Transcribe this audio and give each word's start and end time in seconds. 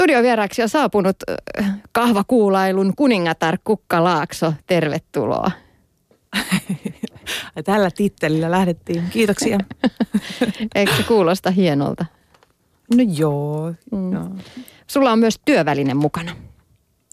Studiovieraaksi 0.00 0.62
on 0.62 0.68
saapunut 0.68 1.16
kahvakuulailun 1.92 2.92
kuningatar 2.96 3.58
Kukka 3.64 4.04
Laakso. 4.04 4.52
Tervetuloa. 4.66 5.50
Tällä 7.64 7.90
tittelillä 7.96 8.50
lähdettiin. 8.50 9.04
Kiitoksia. 9.10 9.58
Eikö 10.74 10.96
se 10.96 11.02
kuulosta 11.02 11.50
hienolta? 11.50 12.06
No 12.96 13.04
joo. 13.16 13.74
Mm. 13.92 14.12
joo. 14.12 14.28
Sulla 14.86 15.12
on 15.12 15.18
myös 15.18 15.40
työväline 15.44 15.94
mukana. 15.94 16.36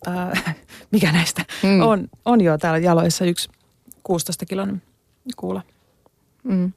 Äh, 0.07 0.55
mikä 0.91 1.11
näistä? 1.11 1.45
Mm. 1.63 1.81
On, 1.81 2.07
on 2.25 2.41
jo 2.41 2.57
täällä 2.57 2.79
jaloissa 2.79 3.25
yksi 3.25 3.49
16 4.03 4.45
kilon 4.45 4.81
kuula. 5.35 5.61
Mm. 6.43 6.71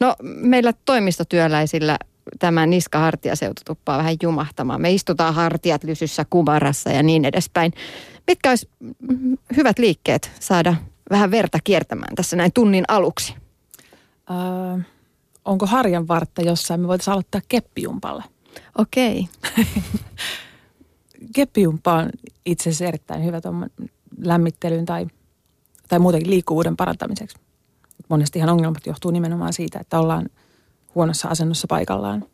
No 0.00 0.16
meillä 0.22 0.72
toimistotyöläisillä 0.84 1.98
tämä 2.38 2.66
niska-hartiaseutu 2.66 3.62
tuppaa 3.66 3.98
vähän 3.98 4.16
jumahtamaan. 4.22 4.80
Me 4.80 4.92
istutaan 4.92 5.34
hartiat 5.34 5.84
lysyssä 5.84 6.24
kumarassa 6.30 6.90
ja 6.90 7.02
niin 7.02 7.24
edespäin. 7.24 7.72
Mitkä 8.26 8.48
olisi 8.48 8.68
hyvät 9.56 9.78
liikkeet 9.78 10.30
saada 10.40 10.74
vähän 11.10 11.30
verta 11.30 11.58
kiertämään 11.64 12.14
tässä 12.14 12.36
näin 12.36 12.52
tunnin 12.52 12.84
aluksi? 12.88 13.34
Öö, 14.30 14.82
onko 15.44 15.66
harjan 15.66 16.08
vartta 16.08 16.42
jossain? 16.42 16.80
Me 16.80 16.88
voitaisiin 16.88 17.12
aloittaa 17.12 17.40
keppijumpalla. 17.48 18.24
Okei. 18.78 19.28
Okay. 19.48 19.64
Keppijumpa 21.34 21.94
on 21.94 22.10
itse 22.46 22.70
asiassa 22.70 22.84
erittäin 22.84 23.24
hyvä 23.24 23.40
lämmittelyyn 24.18 24.86
tai, 24.86 25.06
tai 25.88 25.98
muutenkin 25.98 26.30
liikkuvuuden 26.30 26.76
parantamiseksi. 26.76 27.36
Monestihan 28.08 28.48
ongelmat 28.48 28.86
johtuu 28.86 29.10
nimenomaan 29.10 29.52
siitä, 29.52 29.78
että 29.78 29.98
ollaan 29.98 30.26
huonossa 30.94 31.28
asennossa 31.28 31.66
paikallaan. 31.66 32.24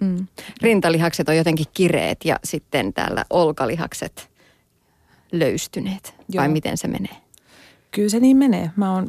Mm. 0.00 0.26
Rintalihakset 0.62 1.28
on 1.28 1.36
jotenkin 1.36 1.66
kireet 1.74 2.24
ja 2.24 2.38
sitten 2.44 2.92
täällä 2.92 3.24
olkalihakset 3.30 4.30
löystyneet. 5.32 6.14
Joo. 6.28 6.42
Vai 6.42 6.48
miten 6.48 6.78
se 6.78 6.88
menee? 6.88 7.16
Kyllä 7.90 8.08
se 8.08 8.20
niin 8.20 8.36
menee. 8.36 8.70
Mä 8.76 8.92
oon 8.92 9.08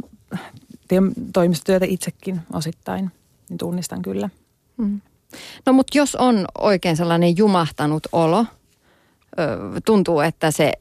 teen 0.88 1.12
toimistotyötä 1.34 1.86
itsekin 1.90 2.42
osittain, 2.54 3.12
niin 3.50 3.58
tunnistan 3.58 4.02
kyllä. 4.02 4.30
Mm. 4.78 5.02
No 5.66 5.74
mutta 5.74 5.98
jos 5.98 6.16
on 6.16 6.46
oikein 6.58 6.98
sellainen 6.98 7.38
jumahtanut 7.38 8.08
olo, 8.12 8.46
tuntuu, 9.86 10.20
että 10.20 10.52
se 10.52 10.74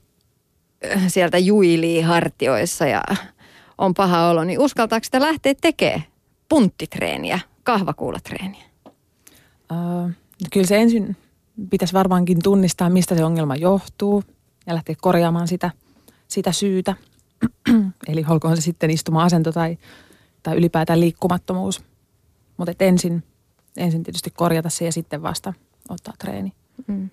sieltä 1.09 1.39
juilii 1.39 2.01
hartioissa 2.01 2.87
ja 2.87 3.03
on 3.79 3.95
paha 3.95 4.29
olo, 4.29 4.45
niin 4.45 4.61
uskaltaako 4.61 5.05
sitä 5.05 5.20
lähteä 5.20 5.55
tekemään 5.61 6.05
punttitreeniä, 6.48 7.41
kahvakuulatreeniä? 7.65 8.65
Uh, 8.87 10.11
kyllä 10.53 10.67
se 10.67 10.77
ensin 10.77 11.17
pitäisi 11.70 11.95
varmaankin 11.95 12.43
tunnistaa, 12.43 12.91
mistä 12.91 13.17
se 13.17 13.25
ongelma 13.25 13.57
johtuu 13.57 14.25
ja 14.67 14.75
lähteä 14.75 14.95
korjaamaan 15.01 15.48
sitä, 15.48 15.70
sitä 16.29 16.53
syytä. 16.53 16.95
Eli 18.09 18.25
olkoon 18.29 18.57
se 18.57 18.62
sitten 18.62 18.91
istuma-asento 18.91 19.53
tai, 19.53 19.79
tai 20.42 20.57
ylipäätään 20.57 21.01
liikkumattomuus. 21.01 21.85
Mutta 22.57 22.73
ensin, 22.81 23.23
ensin 23.77 24.03
tietysti 24.03 24.31
korjata 24.31 24.70
se 24.70 24.85
ja 24.85 24.92
sitten 24.92 25.23
vasta 25.23 25.53
ottaa 25.89 26.15
treeni. 26.19 26.53
Mm. 26.87 27.11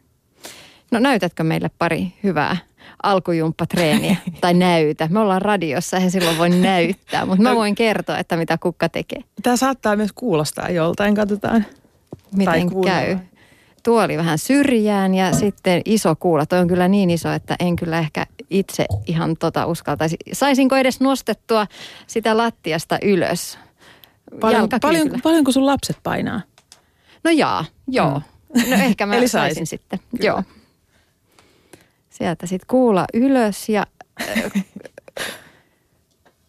No 0.91 0.99
näytätkö 0.99 1.43
meille 1.43 1.71
pari 1.77 2.13
hyvää 2.23 2.57
alkujumppatreeniä 3.03 4.15
tai 4.41 4.53
näytä? 4.53 5.07
Me 5.11 5.19
ollaan 5.19 5.41
radiossa, 5.41 5.97
eihän 5.97 6.11
silloin 6.11 6.37
voi 6.37 6.49
näyttää, 6.49 7.25
mutta 7.25 7.43
mä 7.43 7.49
no. 7.49 7.55
voin 7.55 7.75
kertoa, 7.75 8.17
että 8.17 8.37
mitä 8.37 8.57
kukka 8.57 8.89
tekee. 8.89 9.23
Tämä 9.43 9.55
saattaa 9.55 9.95
myös 9.95 10.11
kuulostaa 10.15 10.69
joltain, 10.69 11.15
katsotaan. 11.15 11.65
Miten 12.35 12.69
käy? 12.85 13.17
Tuoli 13.83 14.17
vähän 14.17 14.37
syrjään 14.37 15.15
ja 15.15 15.31
sitten 15.33 15.81
iso 15.85 16.15
kuula. 16.15 16.45
Toi 16.45 16.59
on 16.59 16.67
kyllä 16.67 16.87
niin 16.87 17.09
iso, 17.09 17.31
että 17.31 17.55
en 17.59 17.75
kyllä 17.75 17.99
ehkä 17.99 18.27
itse 18.49 18.85
ihan 19.05 19.37
tota 19.37 19.65
uskaltaisi. 19.65 20.17
Saisinko 20.33 20.75
edes 20.75 20.99
nostettua 20.99 21.67
sitä 22.07 22.37
lattiasta 22.37 22.97
ylös? 23.01 23.57
Paljon, 24.39 24.69
paljon, 24.81 25.09
paljonko 25.23 25.51
sun 25.51 25.65
lapset 25.65 25.97
painaa? 26.03 26.41
No 27.23 27.31
jaa, 27.31 27.65
joo. 27.87 28.21
Mm. 28.55 28.69
No 28.69 28.75
ehkä 28.75 29.05
mä 29.05 29.15
Eli 29.15 29.27
saisin 29.27 29.67
sitten. 29.67 29.99
Kyllä. 29.99 30.25
Joo. 30.25 30.43
Sieltä 32.21 32.45
sitten 32.45 32.67
kuula 32.67 33.05
ylös 33.13 33.69
ja 33.69 33.85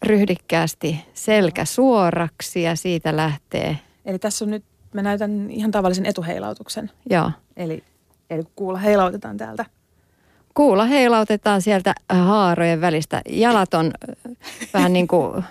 ryhdikkäästi 0.02 1.04
selkä 1.14 1.64
suoraksi 1.64 2.62
ja 2.62 2.76
siitä 2.76 3.16
lähtee. 3.16 3.78
Eli 4.04 4.18
tässä 4.18 4.44
on 4.44 4.50
nyt, 4.50 4.64
mä 4.94 5.02
näytän 5.02 5.50
ihan 5.50 5.70
tavallisen 5.70 6.06
etuheilautuksen. 6.06 6.90
Joo. 7.10 7.30
Eli, 7.56 7.84
eli 8.30 8.42
kuula 8.56 8.78
heilautetaan 8.78 9.36
täältä. 9.36 9.64
Kuula 10.54 10.84
heilautetaan 10.84 11.62
sieltä 11.62 11.94
haarojen 12.08 12.80
välistä. 12.80 13.22
Jalat 13.28 13.74
on 13.74 13.92
vähän 14.74 14.92
niin 14.92 15.08
kuin 15.08 15.44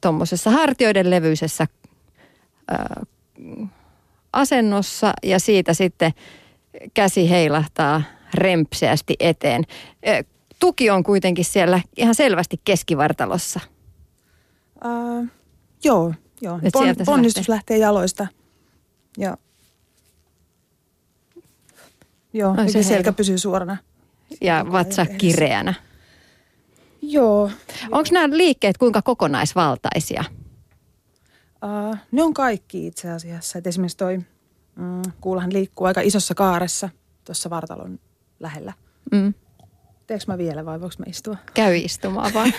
tuommoisessa 0.00 0.50
hartioiden 0.50 1.10
levyisessä 1.10 1.66
asennossa 4.32 5.12
ja 5.22 5.38
siitä 5.38 5.74
sitten 5.74 6.12
käsi 6.94 7.30
heilahtaa 7.30 8.02
rempseästi 8.34 9.16
eteen. 9.20 9.64
Tuki 10.58 10.90
on 10.90 11.04
kuitenkin 11.04 11.44
siellä 11.44 11.80
ihan 11.96 12.14
selvästi 12.14 12.60
keskivartalossa. 12.64 13.60
Uh, 14.84 15.26
joo, 15.84 16.14
joo. 16.40 16.60
Pon, 16.72 16.94
ponnistus 17.06 17.48
lähtee. 17.48 17.54
lähtee 17.54 17.78
jaloista. 17.78 18.26
Ja 19.18 19.36
Joo, 22.34 22.54
no, 22.54 22.68
se 22.68 22.82
selkä 22.82 23.12
pysyy 23.12 23.38
suorana. 23.38 23.76
Ja 24.40 24.66
vatsa 24.72 25.06
kireänä. 25.06 25.74
Joo. 27.02 27.50
Onko 27.90 28.08
nämä 28.12 28.36
liikkeet 28.36 28.78
kuinka 28.78 29.02
kokonaisvaltaisia? 29.02 30.24
Uh, 31.64 31.96
ne 32.12 32.22
on 32.22 32.34
kaikki 32.34 32.86
itse 32.86 33.10
asiassa. 33.10 33.58
Et 33.58 33.66
esimerkiksi 33.66 33.96
toi 33.96 34.20
Mm, 34.76 35.02
kuulahan 35.20 35.52
liikkuu 35.52 35.86
aika 35.86 36.00
isossa 36.00 36.34
kaaressa 36.34 36.88
tuossa 37.24 37.50
vartalon 37.50 37.98
lähellä. 38.40 38.72
Mm. 39.12 39.34
Teekö 40.06 40.24
mä 40.26 40.38
vielä 40.38 40.64
vai 40.64 40.80
voiko 40.80 40.94
mä 40.98 41.04
istua? 41.08 41.36
Käy 41.54 41.76
istumaan 41.76 42.34
vaan. 42.34 42.52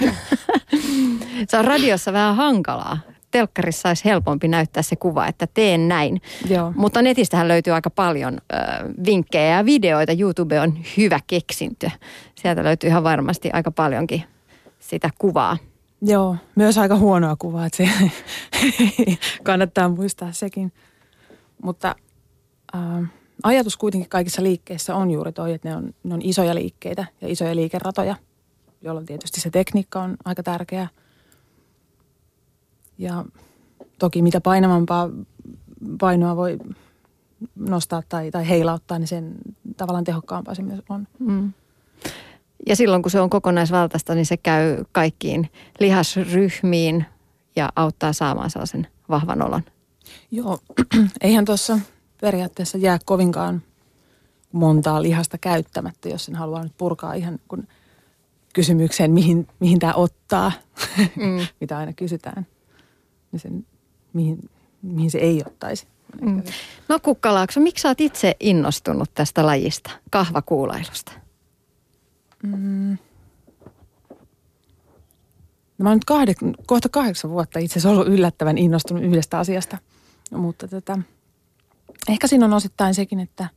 se 1.50 1.58
on 1.58 1.66
radiossa 1.66 2.14
vähän 2.14 2.36
hankalaa. 2.36 2.98
Telkkarissa 3.31 3.90
olisi 3.90 4.06
helpompi 4.06 4.48
näyttää 4.48 4.84
se 4.84 4.96
kuva, 4.96 5.28
että 5.28 5.48
teen 5.53 5.88
näin. 5.88 6.22
Joo. 6.50 6.74
Mutta 6.76 7.02
netistähän 7.02 7.48
löytyy 7.48 7.74
aika 7.74 7.90
paljon 7.90 8.38
ö, 8.38 8.58
vinkkejä 9.06 9.58
ja 9.58 9.66
videoita. 9.66 10.14
YouTube 10.20 10.59
on 10.59 10.78
hyvä 10.97 11.20
keksintö. 11.28 11.90
Sieltä 12.36 12.64
löytyy 12.64 12.90
ihan 12.90 13.03
varmasti 13.03 13.50
aika 13.53 13.72
paljonkin 13.72 14.24
sitä 14.80 15.09
kuvaa. 15.18 15.58
Joo, 16.02 16.36
myös 16.56 16.78
aika 16.78 16.97
huonoa 16.97 17.36
kuvaa, 17.40 17.66
että 17.66 17.78
se 17.78 17.90
kannattaa 19.44 19.90
muistaa 19.90 20.32
sekin. 20.32 20.72
Mutta 21.64 21.96
äh, 22.75 23.09
ajatus 23.44 23.78
kuitenkin 23.78 24.09
kaikissa 24.09 24.44
liikkeissä 24.44 24.96
on 24.96 25.12
juuri 25.12 25.31
toi, 25.31 25.53
että 25.53 25.69
ne 25.69 25.75
on, 25.75 25.94
ne 26.03 26.13
on 26.13 26.22
isoja 26.24 26.56
liikkeitä 26.56 27.06
ja 27.22 27.28
isoja 27.28 27.56
liikeratoja, 27.56 28.16
jolloin 28.81 29.06
tietysti 29.06 29.41
se 29.41 29.50
tekniikka 29.50 30.02
on 30.02 30.18
aika 30.25 30.44
tärkeä. 30.44 30.88
Ja 32.97 33.25
toki 34.00 34.22
mitä 34.22 34.41
painavampaa 34.41 35.09
painoa 36.00 36.35
voi 36.35 36.58
nostaa 37.56 38.03
tai, 38.09 38.31
tai 38.31 38.50
heilauttaa, 38.50 39.00
niin 39.00 39.08
sen 39.08 39.35
tavallaan 39.78 40.03
tehokkaampaa 40.03 40.56
se 40.56 40.62
myös 40.62 40.80
on. 40.90 41.08
Mm. 41.19 41.53
Ja 42.68 42.75
silloin 42.75 43.02
kun 43.02 43.12
se 43.12 43.19
on 43.19 43.30
kokonaisvaltaista, 43.30 44.16
niin 44.16 44.25
se 44.25 44.38
käy 44.38 44.84
kaikkiin 44.91 45.50
lihasryhmiin 45.80 47.06
ja 47.56 47.69
auttaa 47.75 48.14
saamaan 48.14 48.50
sellaisen 48.50 48.88
vahvan 49.09 49.41
olon. 49.41 49.62
Joo, 50.31 50.59
eihän 51.22 51.46
tuossa 51.46 51.80
periaatteessa 52.22 52.78
jää 52.78 53.00
kovinkaan 53.06 53.62
montaa 54.52 55.02
lihasta 55.02 55.38
käyttämättä, 55.38 56.09
jos 56.09 56.26
sen 56.26 56.35
haluaa 56.35 56.64
nyt 56.64 56.78
purkaa 56.78 57.14
ihan 57.14 57.40
kun 57.47 57.67
kysymykseen, 58.53 59.12
mihin, 59.12 59.47
mihin 59.59 59.79
tämä 59.79 59.94
ottaa, 59.94 60.52
mm. 61.16 61.47
mitä 61.59 61.78
aina 61.78 61.94
kysytään, 61.94 62.47
niin 63.32 63.40
sen, 63.40 63.66
mihin, 64.14 64.50
mihin 64.82 65.12
se 65.12 65.17
ei 65.17 65.44
ottaisi. 65.46 65.88
Mm. 66.22 66.44
No 66.90 67.00
Kukkalaakso, 67.00 67.59
miksi 67.59 67.82
sä 67.82 67.88
oot 67.88 68.02
itse 68.02 68.35
innostunut 68.40 69.09
tästä 69.14 69.46
lajista, 69.46 69.91
kahvakuulailusta? 70.11 71.11
Mm. 72.44 72.97
No 75.78 75.84
mä 75.84 75.90
oon 75.90 75.96
nyt 75.96 76.06
kahde, 76.06 76.34
kohta 76.68 76.90
kahdeksan 76.90 77.32
vuotta 77.32 77.59
itse 77.59 77.73
asiassa 77.73 77.90
ollut 77.90 78.08
yllättävän 78.08 78.58
innostunut 78.58 79.03
yhdestä 79.03 79.40
asiasta, 79.40 79.78
mutta 80.32 80.68
tätä, 80.68 80.97
Ehkä 82.09 82.28
siinä 82.28 82.46
on 82.46 82.53
osittain 82.53 82.96
sekin, 82.96 83.20
että 83.20 83.50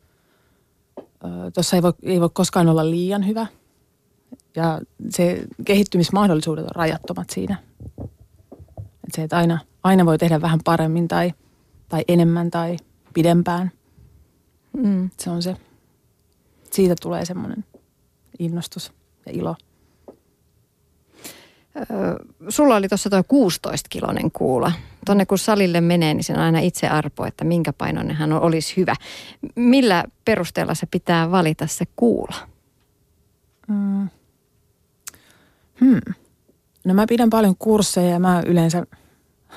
tuossa 1.54 1.76
ei 1.76 1.82
voi, 1.82 1.92
ei 2.02 2.20
voi 2.20 2.30
koskaan 2.32 2.68
olla 2.68 2.90
liian 2.90 3.26
hyvä. 3.26 3.46
Ja 4.56 4.80
se 5.10 5.44
kehittymismahdollisuudet 5.64 6.64
on 6.64 6.70
rajattomat 6.74 7.30
siinä. 7.30 7.56
Että 8.78 9.16
se, 9.16 9.22
että 9.22 9.36
aina, 9.36 9.58
aina 9.82 10.06
voi 10.06 10.18
tehdä 10.18 10.40
vähän 10.40 10.60
paremmin 10.64 11.08
tai, 11.08 11.32
tai 11.88 12.04
enemmän 12.08 12.50
tai 12.50 12.76
pidempään. 13.14 13.70
Mm. 14.72 15.10
Se 15.18 15.30
on 15.30 15.42
se, 15.42 15.56
siitä 16.70 16.94
tulee 17.02 17.24
semmoinen 17.24 17.64
innostus 18.38 18.92
ja 19.26 19.32
ilo. 19.32 19.56
Sulla 22.48 22.76
oli 22.76 22.88
tuossa 22.88 23.10
tuo 23.10 23.20
16-kilonen 23.20 24.30
kuula. 24.32 24.72
Tuonne 25.06 25.26
kun 25.26 25.38
salille 25.38 25.80
menee, 25.80 26.14
niin 26.14 26.24
sen 26.24 26.38
aina 26.38 26.58
itse 26.58 26.88
arpo, 26.88 27.26
että 27.26 27.44
minkä 27.44 27.72
painoinen 27.72 28.16
hän 28.16 28.32
olisi 28.32 28.76
hyvä. 28.76 28.94
Millä 29.54 30.04
perusteella 30.24 30.74
se 30.74 30.86
pitää 30.86 31.30
valita 31.30 31.66
se 31.66 31.84
kuula? 31.96 32.36
Mm. 33.68 34.08
Hmm. 35.80 36.14
No 36.84 36.94
mä 36.94 37.06
pidän 37.08 37.30
paljon 37.30 37.54
kursseja 37.58 38.10
ja 38.10 38.18
mä 38.18 38.42
yleensä 38.46 38.86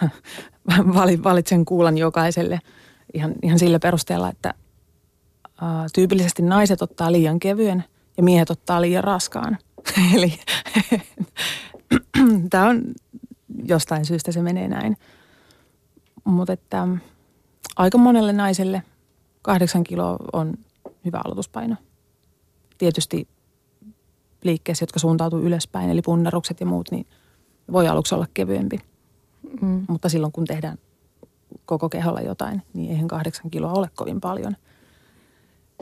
valitsen 1.24 1.66
kuulan 1.66 1.98
jokaiselle 1.98 2.60
ihan, 3.14 3.34
ihan 3.42 3.60
sillä 3.60 3.80
perusteella, 3.80 4.30
että 4.30 4.54
uh, 5.48 5.68
tyypillisesti 5.94 6.42
naiset 6.42 6.82
ottaa 6.82 7.12
liian 7.12 7.40
kevyen 7.40 7.84
ja 8.18 8.24
miehet 8.24 8.50
ottaa 8.50 8.82
liian 8.82 9.04
raskaan. 9.04 9.58
Eli 10.16 10.40
tämä 12.50 12.70
on 12.70 12.82
jostain 13.64 14.06
syystä 14.06 14.32
se 14.32 14.42
menee 14.42 14.68
näin. 14.68 14.98
Mutta 16.24 16.54
että 16.54 16.88
aika 17.76 17.98
monelle 17.98 18.34
naiselle 18.34 18.84
kahdeksan 19.42 19.84
kiloa 19.84 20.18
on 20.34 20.54
hyvä 21.06 21.22
aloituspaino. 21.26 21.76
Tietysti 22.78 23.28
liikkeessä, 24.44 24.84
jotka 24.84 25.00
suuntautuu 25.00 25.40
ylöspäin, 25.40 25.90
eli 25.90 26.02
punnerukset 26.02 26.60
ja 26.60 26.66
muut, 26.66 26.92
niin 26.92 27.08
voi 27.72 27.88
aluksi 27.88 28.16
olla 28.16 28.28
kevyempi. 28.34 28.80
Mm. 29.62 29.86
Mutta 29.90 30.10
silloin 30.10 30.34
kun 30.34 30.46
tehdään 30.46 30.78
koko 31.66 31.90
keholla 31.90 32.22
jotain, 32.22 32.62
niin 32.74 32.92
eihän 32.92 33.08
kahdeksan 33.08 33.52
kiloa 33.52 33.74
ole 33.74 33.90
kovin 33.96 34.22
paljon. 34.22 34.56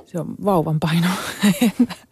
Se 0.05 0.19
on 0.19 0.35
vauvan 0.45 0.79
paino. 0.79 1.07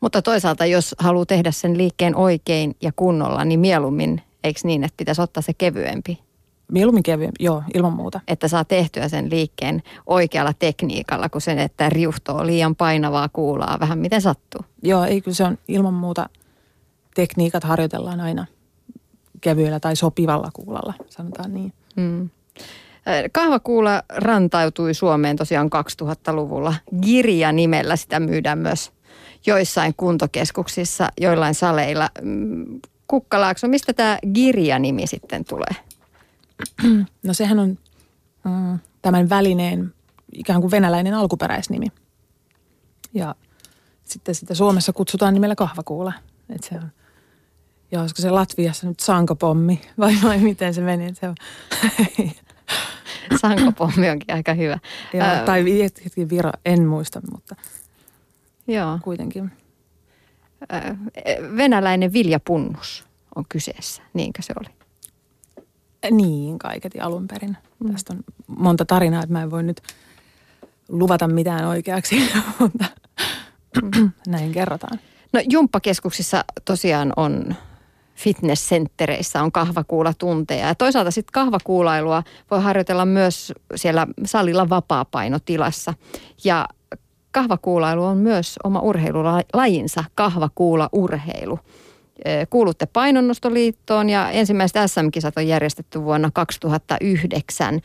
Mutta 0.00 0.22
toisaalta, 0.22 0.66
jos 0.66 0.94
haluaa 0.98 1.26
tehdä 1.26 1.50
sen 1.50 1.78
liikkeen 1.78 2.16
oikein 2.16 2.76
ja 2.82 2.92
kunnolla, 2.96 3.44
niin 3.44 3.60
mieluummin, 3.60 4.22
eikö 4.44 4.60
niin, 4.64 4.84
että 4.84 4.96
pitäisi 4.96 5.22
ottaa 5.22 5.42
se 5.42 5.52
kevyempi? 5.54 6.20
Mieluummin 6.72 7.02
kevyempi, 7.02 7.44
joo, 7.44 7.62
ilman 7.74 7.92
muuta. 7.92 8.20
Että 8.28 8.48
saa 8.48 8.64
tehtyä 8.64 9.08
sen 9.08 9.30
liikkeen 9.30 9.82
oikealla 10.06 10.52
tekniikalla, 10.58 11.28
kun 11.28 11.40
sen, 11.40 11.58
että 11.58 11.90
riuhtoo 11.90 12.46
liian 12.46 12.76
painavaa 12.76 13.28
kuulaa 13.28 13.80
vähän 13.80 13.98
miten 13.98 14.22
sattuu. 14.22 14.60
Joo, 14.82 15.04
ei 15.04 15.20
kyllä 15.20 15.34
se 15.34 15.44
on 15.44 15.58
ilman 15.68 15.94
muuta, 15.94 16.28
tekniikat 17.14 17.64
harjoitellaan 17.64 18.20
aina 18.20 18.46
kevyellä 19.40 19.80
tai 19.80 19.96
sopivalla 19.96 20.50
kuulalla, 20.52 20.94
sanotaan 21.08 21.54
niin. 21.54 21.72
Mm. 21.96 22.30
Kahvakuula 23.32 24.02
rantautui 24.08 24.94
Suomeen 24.94 25.36
tosiaan 25.36 25.70
2000-luvulla. 26.02 26.74
Girja 27.02 27.52
nimellä 27.52 27.96
sitä 27.96 28.20
myydään 28.20 28.58
myös 28.58 28.92
joissain 29.46 29.94
kuntokeskuksissa, 29.96 31.08
joillain 31.20 31.54
saleilla. 31.54 32.08
Mm, 32.22 32.80
Kukkalaakso, 33.06 33.68
mistä 33.68 33.92
tämä 33.92 34.18
Girja-nimi 34.34 35.06
sitten 35.06 35.44
tulee? 35.44 35.76
No 37.22 37.34
sehän 37.34 37.58
on 37.58 37.78
mm, 38.44 38.78
tämän 39.02 39.28
välineen 39.28 39.94
ikään 40.32 40.60
kuin 40.60 40.70
venäläinen 40.70 41.14
alkuperäisnimi. 41.14 41.86
Ja 43.14 43.34
sitten 44.04 44.34
sitä 44.34 44.54
Suomessa 44.54 44.92
kutsutaan 44.92 45.34
nimellä 45.34 45.54
kahvakuula. 45.54 46.12
Et 46.54 46.64
se 46.64 46.74
on, 46.74 46.90
ja 47.92 48.00
olisiko 48.00 48.22
se 48.22 48.30
Latviassa 48.30 48.86
nyt 48.86 49.00
sankopommi 49.00 49.80
vai, 50.00 50.14
vai 50.22 50.38
miten 50.38 50.74
se 50.74 50.80
meni? 50.80 51.14
Se 51.14 51.28
on. 51.28 51.34
sankopommi 53.40 54.10
onkin 54.10 54.34
aika 54.34 54.54
hyvä. 54.54 54.78
Ää, 55.20 55.44
tai 55.44 55.64
hetki 56.04 56.30
viro, 56.30 56.50
en 56.64 56.86
muista, 56.86 57.20
mutta 57.32 57.56
joo. 58.66 58.98
kuitenkin. 59.02 59.50
Ää, 60.68 60.96
venäläinen 61.56 62.12
viljapunnus 62.12 63.04
on 63.34 63.44
kyseessä, 63.48 64.02
niinkö 64.14 64.42
se 64.42 64.52
oli? 64.60 64.74
Niin, 66.10 66.58
kaiketi 66.58 67.00
alun 67.00 67.28
perin. 67.28 67.56
Mm. 67.84 67.92
Tästä 67.92 68.12
on 68.12 68.20
monta 68.46 68.84
tarinaa, 68.84 69.22
että 69.22 69.32
mä 69.32 69.42
en 69.42 69.50
voi 69.50 69.62
nyt 69.62 69.82
luvata 70.88 71.28
mitään 71.28 71.64
oikeaksi, 71.64 72.30
mutta 72.58 72.84
mm. 73.82 74.10
näin 74.26 74.52
kerrotaan. 74.52 75.00
No 75.32 75.40
jumppakeskuksissa 75.48 76.44
tosiaan 76.64 77.12
on 77.16 77.54
fitnessenttereissä 78.14 79.42
on 79.42 79.52
kahvakuulatunteja. 79.52 80.66
Ja 80.66 80.74
toisaalta 80.74 81.10
sitten 81.10 81.32
kahvakuulailua 81.32 82.22
voi 82.50 82.62
harjoitella 82.62 83.06
myös 83.06 83.52
siellä 83.74 84.06
salilla 84.24 84.68
vapaapainotilassa. 84.68 85.94
Ja 86.44 86.68
kahvakuulailu 87.30 88.04
on 88.04 88.18
myös 88.18 88.56
oma 88.64 88.80
urheilulajinsa, 88.80 90.04
kahvakuulaurheilu. 90.14 91.58
Kuulutte 92.50 92.86
painonnostoliittoon 92.86 94.10
ja 94.10 94.30
ensimmäiset 94.30 94.90
SM-kisat 94.90 95.36
on 95.36 95.48
järjestetty 95.48 96.02
vuonna 96.02 96.30
2009. 96.34 97.80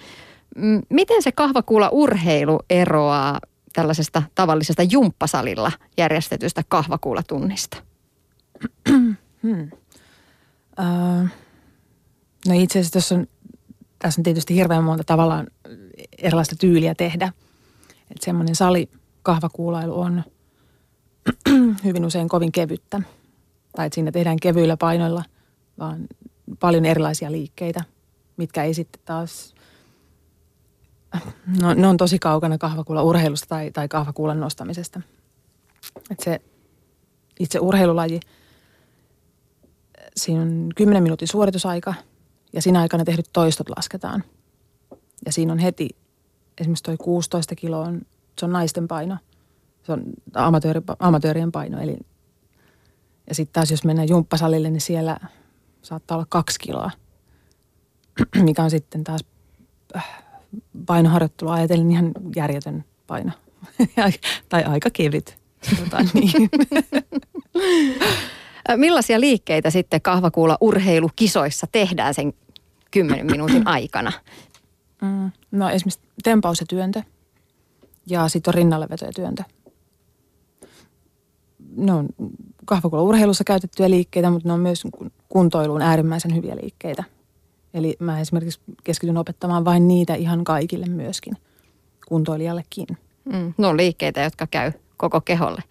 Miten 0.90 1.24
se 1.24 1.32
kahvakuulaurheilu 1.32 2.60
eroaa 2.70 3.40
tällaisesta 3.74 4.24
tavallisesta 4.36 4.84
jumppasalilla 4.84 5.72
järjestetystä 5.98 6.62
kahvakuulatunnista? 6.68 7.78
hmm. 9.44 9.70
No 12.48 12.54
itse 12.54 12.80
asiassa 12.80 12.94
tässä 12.94 13.16
on, 13.16 13.28
tässä 14.00 14.22
on 14.22 14.24
tietysti 14.24 14.56
hirveän 14.56 14.84
monta 14.84 15.04
tavallaan 15.04 15.48
erilaista 16.18 16.56
tyyliä 16.56 16.96
tehdä. 16.96 17.32
Että 18.12 18.26
semmoinen 18.26 18.56
sali 18.56 18.90
kahvakuulailu 19.26 20.00
on 20.00 20.24
hyvin 21.86 22.06
usein 22.06 22.30
kovin 22.30 22.52
kevyttä. 22.52 23.02
Tai 23.76 23.86
että 23.86 23.96
siinä 23.96 24.12
tehdään 24.12 24.40
kevyillä 24.42 24.78
painoilla, 24.78 25.24
vaan 25.80 26.08
paljon 26.60 26.86
erilaisia 26.86 27.32
liikkeitä, 27.32 27.84
mitkä 28.38 28.64
ei 28.64 28.74
sitten 28.74 29.02
taas, 29.06 29.56
no, 31.62 31.74
ne 31.74 31.88
on 31.88 31.98
tosi 31.98 32.20
kaukana 32.20 32.58
kahvakuulan 32.58 33.06
urheilusta 33.06 33.48
tai, 33.48 33.72
tai 33.72 33.88
kahvakuulan 33.88 34.40
nostamisesta. 34.40 35.02
Että 36.12 36.24
se 36.24 36.42
itse 37.40 37.60
urheilulaji– 37.60 38.20
siinä 40.18 40.42
on 40.42 40.70
10 40.76 41.04
minuutin 41.04 41.28
suoritusaika 41.28 41.94
ja 42.54 42.62
siinä 42.62 42.82
aikana 42.82 43.06
tehdyt 43.06 43.30
toistot 43.34 43.70
lasketaan. 43.70 44.24
Ja 45.26 45.32
siinä 45.32 45.54
on 45.54 45.60
heti, 45.60 45.90
esimerkiksi 46.58 46.84
toi 46.84 46.98
16 46.98 47.56
kiloa, 47.56 47.86
on, 47.88 48.02
se 48.40 48.46
on 48.46 48.52
naisten 48.52 48.88
paino. 48.88 49.18
Se 49.84 49.92
on 49.92 50.04
amatööri, 50.34 50.82
amatöörien 51.00 51.52
paino. 51.52 51.80
Eli, 51.80 51.98
ja 53.30 53.36
sitten 53.36 53.54
taas 53.54 53.72
jos 53.72 53.84
mennään 53.84 54.10
jumppasalille, 54.10 54.70
niin 54.70 54.82
siellä 54.82 55.18
saattaa 55.82 56.18
olla 56.18 56.26
kaksi 56.30 56.60
kiloa, 56.60 56.92
mikä 58.44 58.64
on 58.64 58.72
sitten 58.72 59.04
taas 59.04 59.22
äh, 59.96 60.24
painoharjoittelua 60.86 61.54
ajatellen 61.54 61.92
ihan 61.92 62.12
järjetön 62.36 62.86
paino. 63.08 63.32
tai 64.50 64.64
aika 64.64 64.90
kevyt, 64.90 65.38
sanotaan 65.76 66.10
niin. 66.14 66.50
Millaisia 68.76 69.20
liikkeitä 69.20 69.70
sitten 69.70 70.02
kahvakuulla 70.02 70.58
urheilukisoissa 70.62 71.68
tehdään 71.72 72.14
sen 72.14 72.34
10 72.92 73.26
minuutin 73.26 73.68
aikana? 73.68 74.12
Mm, 75.02 75.32
no 75.52 75.70
esimerkiksi 75.70 76.00
tempaus 76.24 76.60
ja 76.60 76.66
työntö 76.70 77.02
ja 78.08 78.28
sitten 78.28 78.52
on 78.52 78.56
rinnalleveto 78.56 79.06
ja 79.06 79.12
työntö. 79.16 79.44
Ne 81.76 81.94
on 81.94 82.10
urheilussa 83.02 83.44
käytettyjä 83.44 83.90
liikkeitä, 83.90 84.30
mutta 84.30 84.50
ne 84.50 84.54
on 84.54 84.60
myös 84.60 84.84
kuntoiluun 85.30 85.82
äärimmäisen 85.82 86.36
hyviä 86.36 86.56
liikkeitä. 86.56 87.04
Eli 87.74 87.96
mä 88.00 88.20
esimerkiksi 88.20 88.60
keskityn 88.84 89.18
opettamaan 89.18 89.66
vain 89.66 89.88
niitä 89.88 90.16
ihan 90.16 90.44
kaikille 90.44 90.86
myöskin, 90.86 91.38
kuntoilijallekin. 92.08 92.88
Mm, 93.26 93.54
ne 93.58 93.68
on 93.68 93.78
liikkeitä, 93.78 94.22
jotka 94.22 94.48
käy 94.48 94.72
koko 94.98 95.22
keholle 95.22 95.62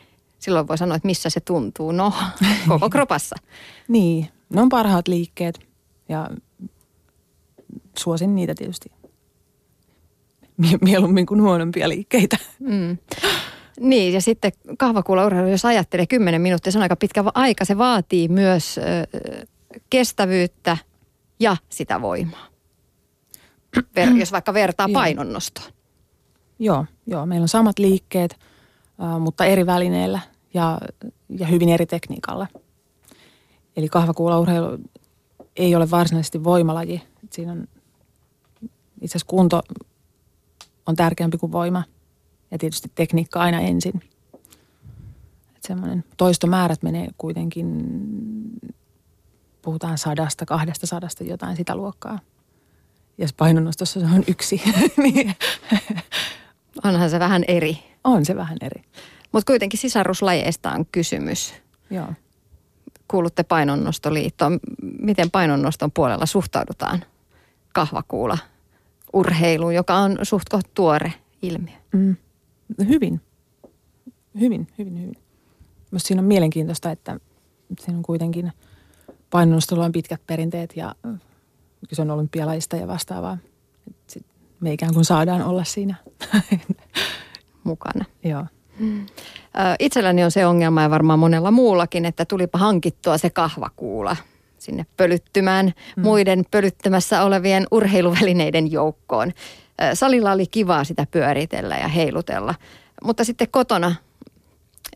silloin 0.45 0.69
voi 0.69 0.79
sanoa, 0.79 0.97
että 0.97 1.07
missä 1.07 1.31
se 1.31 1.41
tuntuu. 1.41 1.93
No, 1.93 2.13
koko 2.69 2.91
kropassa. 2.91 3.37
niin, 3.89 4.29
ne 4.51 4.63
on 4.63 4.69
parhaat 4.69 5.09
liikkeet 5.09 5.61
ja 6.09 6.31
suosin 7.99 8.35
niitä 8.35 8.55
tietysti 8.55 8.93
mieluummin 10.81 11.27
kuin 11.27 11.43
huonompia 11.43 11.89
liikkeitä. 11.89 12.37
Mm. 12.61 12.99
Niin, 13.81 14.13
ja 14.13 14.21
sitten 14.21 14.53
kahvakuulaurheilu, 14.79 15.49
jos 15.49 15.65
ajattelee 15.65 16.07
10 16.07 16.41
minuuttia, 16.41 16.73
se 16.73 16.79
on 16.79 16.83
aika 16.83 16.97
pitkä 16.97 17.25
aika. 17.35 17.65
Se 17.65 17.79
vaatii 17.79 18.29
myös 18.29 18.79
ö, 18.79 18.83
kestävyyttä 19.91 20.77
ja 21.41 21.57
sitä 21.69 22.03
voimaa. 22.03 22.47
Ver, 23.97 24.09
jos 24.09 24.33
vaikka 24.33 24.55
vertaa 24.55 24.89
painonnostoon. 24.93 25.73
Joo, 26.59 26.87
joo, 27.07 27.27
meillä 27.27 27.45
on 27.45 27.49
samat 27.49 27.79
liikkeet, 27.79 28.37
äh, 29.03 29.21
mutta 29.21 29.45
eri 29.45 29.67
välineillä 29.67 30.21
ja, 30.55 30.79
ja 31.39 31.47
hyvin 31.47 31.69
eri 31.69 31.87
tekniikalla. 31.87 32.47
Eli 33.77 33.89
kahvakuulaurheilu 33.89 34.79
ei 35.57 35.75
ole 35.75 35.91
varsinaisesti 35.91 36.45
voimalaji. 36.45 37.03
Siinä 37.31 37.53
on 37.53 37.69
itse 39.01 39.19
asiassa 39.19 39.27
kunto 39.27 39.63
on 40.87 40.97
tärkeämpi 40.97 41.39
kuin 41.39 41.53
voima. 41.53 41.83
Ja 42.51 42.59
tietysti 42.59 42.93
tekniikka 42.95 43.41
aina 43.41 43.61
ensin. 43.61 44.03
Että 45.49 45.69
semmoinen 45.69 46.05
toistomäärät 46.17 46.83
menee 46.83 47.09
kuitenkin, 47.19 47.85
puhutaan 49.63 49.99
sadasta, 49.99 50.47
kahdesta 50.47 50.87
sadasta 50.87 51.25
jotain 51.25 51.57
sitä 51.57 51.77
luokkaa. 51.77 52.19
Ja 53.19 53.29
painonnostossa 53.37 54.01
se 54.01 54.07
on 54.07 54.25
yksi. 54.29 54.63
Niin. 55.03 55.37
Onhan 56.85 57.11
se 57.11 57.19
vähän 57.19 57.45
eri. 57.49 57.79
On 58.05 58.25
se 58.25 58.37
vähän 58.37 58.57
eri. 58.61 58.83
Mutta 59.33 59.47
kuitenkin 59.47 59.81
sisaruslajeista 59.81 60.73
on 60.73 60.87
kysymys. 60.93 61.55
Joo. 61.91 62.13
Kuulutte 63.09 63.43
painonnostoliittoon. 63.43 64.61
Miten 64.83 65.31
painonnoston 65.31 65.93
puolella 65.93 66.27
suhtaudutaan 66.27 67.05
kahvakuula 67.73 68.39
urheiluun, 69.15 69.75
joka 69.75 69.95
on 69.95 70.19
suht 70.23 70.47
tuore 70.75 71.13
ilmiö? 71.43 71.75
Mm. 71.93 72.17
Hyvin. 72.89 73.21
Hyvin, 74.41 74.69
hyvin, 74.79 75.01
hyvin. 75.01 75.17
Minusta 75.91 76.07
siinä 76.07 76.23
on 76.23 76.29
mielenkiintoista, 76.29 76.91
että 76.91 77.21
siinä 77.81 77.97
on 77.99 78.03
kuitenkin 78.03 78.53
painonnostolla 79.31 79.85
on 79.85 79.93
pitkät 79.93 80.21
perinteet 80.27 80.77
ja 80.77 80.95
se 81.93 82.03
on 82.03 82.11
olympialaista 82.11 82.77
ja 82.77 82.89
vastaavaa. 82.89 83.39
Sit 84.07 84.27
me 84.61 84.73
ikään 84.73 84.95
kuin 84.95 85.05
saadaan 85.05 85.43
olla 85.43 85.65
siinä 85.65 85.95
mukana. 87.65 88.05
Joo. 88.25 88.47
Mm. 88.79 89.07
Itselläni 89.79 90.25
on 90.25 90.31
se 90.31 90.47
ongelma 90.47 90.83
ja 90.83 90.91
varmaan 90.91 91.19
monella 91.19 91.51
muullakin, 91.51 92.05
että 92.05 92.25
tulipa 92.25 92.59
hankittua 92.59 93.19
se 93.19 93.31
kahvakuula 93.31 94.17
sinne 94.65 94.87
pölyttymään 94.97 95.73
mm. 95.97 96.03
muiden 96.03 96.45
pölyttämässä 96.51 97.23
olevien 97.23 97.67
urheiluvälineiden 97.71 98.73
joukkoon. 98.73 99.33
Salilla 99.95 100.33
oli 100.33 100.47
kivaa 100.47 100.85
sitä 100.85 101.07
pyöritellä 101.11 101.77
ja 101.77 101.89
heilutella, 101.89 102.55
mutta 103.05 103.25
sitten 103.25 103.49
kotona 103.51 103.95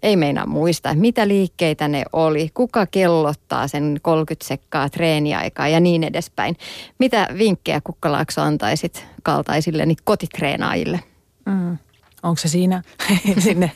ei 0.03 0.17
meinaa 0.17 0.47
muistaa, 0.47 0.95
mitä 0.95 1.29
liikkeitä 1.29 1.89
ne 1.89 2.05
oli, 2.13 2.51
kuka 2.55 2.87
kellottaa 2.87 3.69
sen 3.69 3.99
30 4.03 4.49
sekkaa 4.49 4.89
treeniaikaa 4.89 5.69
ja 5.69 5.81
niin 5.81 6.05
edespäin. 6.05 6.57
Mitä 6.99 7.29
vinkkejä 7.39 7.81
Kukkalaakso 7.81 8.43
antaisit 8.43 9.07
kaltaisilleni 9.23 9.95
kotitreenaajille? 10.05 11.01
Mm. 11.47 11.79
Onko 12.23 12.37
se 12.37 12.49
siinä 12.49 12.83
sinne 13.39 13.73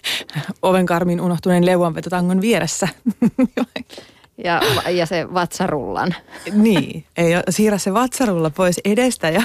ovenkarmin 0.62 1.20
unohtuneen 1.20 1.66
leuanvetotangon 1.66 2.40
vieressä? 2.40 2.88
ja, 4.44 4.60
ja 4.90 5.06
se 5.06 5.34
vatsarullan. 5.34 6.14
niin, 6.52 7.06
ei 7.16 7.32
siirrä 7.50 7.78
se 7.78 7.94
vatsarulla 7.94 8.50
pois 8.50 8.80
edestä. 8.84 9.30
Ja 9.30 9.42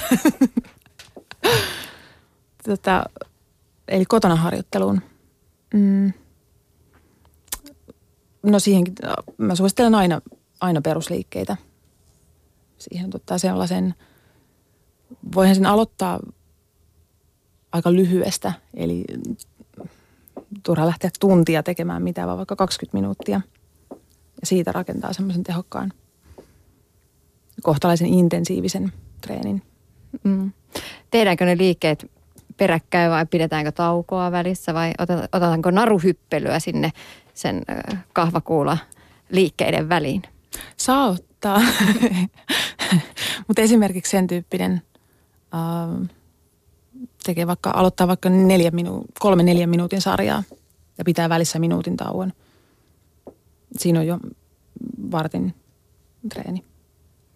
tota, 2.67 3.03
eli 3.87 4.05
kotona 4.05 4.35
harjoitteluun. 4.35 5.01
Mm. 5.73 6.13
No 8.43 8.59
siihenkin, 8.59 8.93
mä 9.37 9.55
suosittelen 9.55 9.95
aina, 9.95 10.21
aina 10.61 10.81
perusliikkeitä. 10.81 11.57
Siihen 12.77 13.09
tota 13.09 13.37
sellaisen, 13.37 13.95
voihan 15.35 15.55
sen 15.55 15.65
aloittaa 15.65 16.19
aika 17.71 17.93
lyhyestä, 17.93 18.53
eli 18.73 19.03
turha 20.63 20.85
lähteä 20.85 21.09
tuntia 21.19 21.63
tekemään 21.63 22.03
mitään, 22.03 22.27
vaan 22.27 22.37
vaikka 22.37 22.55
20 22.55 22.97
minuuttia. 22.97 23.41
Ja 24.41 24.47
siitä 24.47 24.71
rakentaa 24.71 25.13
semmoisen 25.13 25.43
tehokkaan, 25.43 25.93
kohtalaisen 27.63 28.07
intensiivisen 28.07 28.93
treenin. 29.21 29.61
Mm. 30.23 30.51
Tehdäänkö 31.11 31.45
ne 31.45 31.57
liikkeet 31.57 32.11
peräkkäin 32.57 33.11
vai 33.11 33.25
pidetäänkö 33.25 33.71
taukoa 33.71 34.31
välissä 34.31 34.73
vai 34.73 34.91
otetaanko 34.99 35.71
naruhyppelyä 35.71 36.59
sinne 36.59 36.91
sen 37.33 37.63
kahvakuula 38.13 38.77
liikkeiden 39.29 39.89
väliin? 39.89 40.21
Saa 40.77 41.07
ottaa, 41.07 41.61
mutta 43.47 43.61
esimerkiksi 43.61 44.11
sen 44.11 44.27
tyyppinen 44.27 44.81
äh, 45.53 46.07
tekee 47.23 47.47
vaikka, 47.47 47.71
aloittaa 47.73 48.07
vaikka 48.07 48.29
neljä 48.29 48.71
minu, 48.71 49.05
kolme 49.19 49.43
neljän 49.43 49.69
minuutin 49.69 50.01
sarjaa 50.01 50.43
ja 50.97 51.03
pitää 51.05 51.29
välissä 51.29 51.59
minuutin 51.59 51.97
tauon. 51.97 52.33
Siinä 53.77 53.99
on 53.99 54.07
jo 54.07 54.19
vartin 55.11 55.53
treeni. 56.29 56.63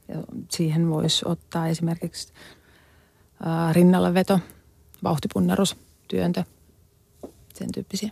Ja 0.08 0.16
siihen 0.50 0.90
voisi 0.90 1.26
ottaa 1.26 1.68
esimerkiksi 1.68 2.34
ää, 3.46 3.74
rinnalla 3.74 4.14
veto, 4.14 4.40
vauhtipunnerus, 5.04 5.78
työntö, 6.08 6.44
sen 7.54 7.72
tyyppisiä. 7.74 8.12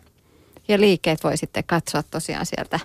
Ja 0.68 0.80
liikkeet 0.80 1.24
voi 1.24 1.38
sitten 1.38 1.64
katsoa 1.64 2.04
tosiaan 2.04 2.46
sieltä 2.46 2.80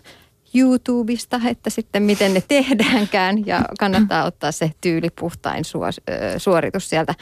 YouTubesta, 0.55 1.41
että 1.47 1.71
sitten 1.71 2.03
miten 2.03 2.35
ne 2.35 2.43
tehdäänkään 2.49 3.47
ja 3.47 3.64
kannattaa 3.79 4.25
ottaa 4.25 4.53
se 4.53 4.73
tyylipuhtain 4.81 5.64
suoritus 6.38 6.88
sieltä. 6.88 7.14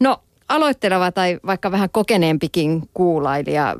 No 0.00 0.22
aloitteleva 0.48 1.12
tai 1.12 1.40
vaikka 1.46 1.70
vähän 1.70 1.90
kokeneempikin 1.92 2.88
kuulailija 2.94 3.76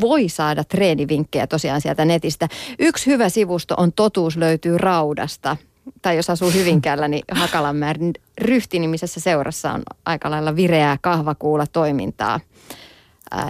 voi 0.00 0.28
saada 0.28 0.64
treenivinkkejä 0.64 1.46
tosiaan 1.46 1.80
sieltä 1.80 2.04
netistä. 2.04 2.48
Yksi 2.78 3.06
hyvä 3.06 3.28
sivusto 3.28 3.74
on 3.78 3.92
Totuus 3.92 4.36
löytyy 4.36 4.78
raudasta. 4.78 5.56
Tai 6.02 6.16
jos 6.16 6.30
asuu 6.30 6.50
Hyvinkäällä, 6.50 7.08
niin 7.08 7.22
Hakalanmäen 7.40 8.12
ryhtinimisessä 8.38 9.20
seurassa 9.20 9.72
on 9.72 9.82
aika 10.06 10.30
lailla 10.30 10.56
vireää 10.56 10.98
kahvakuula 11.00 11.66
toimintaa. 11.66 12.40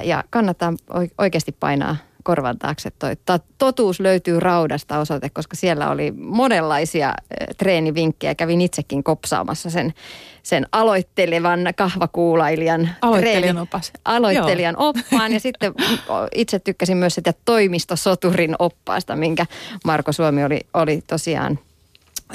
Ja 0.04 0.24
kannattaa 0.30 0.72
oikeasti 1.18 1.52
painaa 1.52 1.96
korvan 2.22 2.58
taakse 2.58 2.90
toi 2.90 3.16
totuus 3.58 4.00
löytyy 4.00 4.40
raudasta 4.40 4.98
osoite, 4.98 5.30
koska 5.30 5.56
siellä 5.56 5.90
oli 5.90 6.10
monenlaisia 6.10 7.14
treenivinkkejä. 7.58 8.34
Kävin 8.34 8.60
itsekin 8.60 9.04
kopsaamassa 9.04 9.70
sen, 9.70 9.94
sen 10.42 10.66
aloittelevan 10.72 11.60
kahvakuulailijan 11.76 12.90
Aloittelijan 13.02 13.42
treeni, 13.42 13.60
opas. 13.60 13.92
Aloittelijan 14.04 14.76
Joo. 14.78 14.88
oppaan 14.88 15.32
ja 15.32 15.40
sitten 15.40 15.74
itse 16.34 16.58
tykkäsin 16.58 16.96
myös 16.96 17.14
sitä 17.14 17.34
toimistosoturin 17.44 18.56
oppaasta, 18.58 19.16
minkä 19.16 19.46
Marko 19.84 20.12
Suomi 20.12 20.44
oli, 20.44 20.60
oli 20.74 21.02
tosiaan 21.06 21.58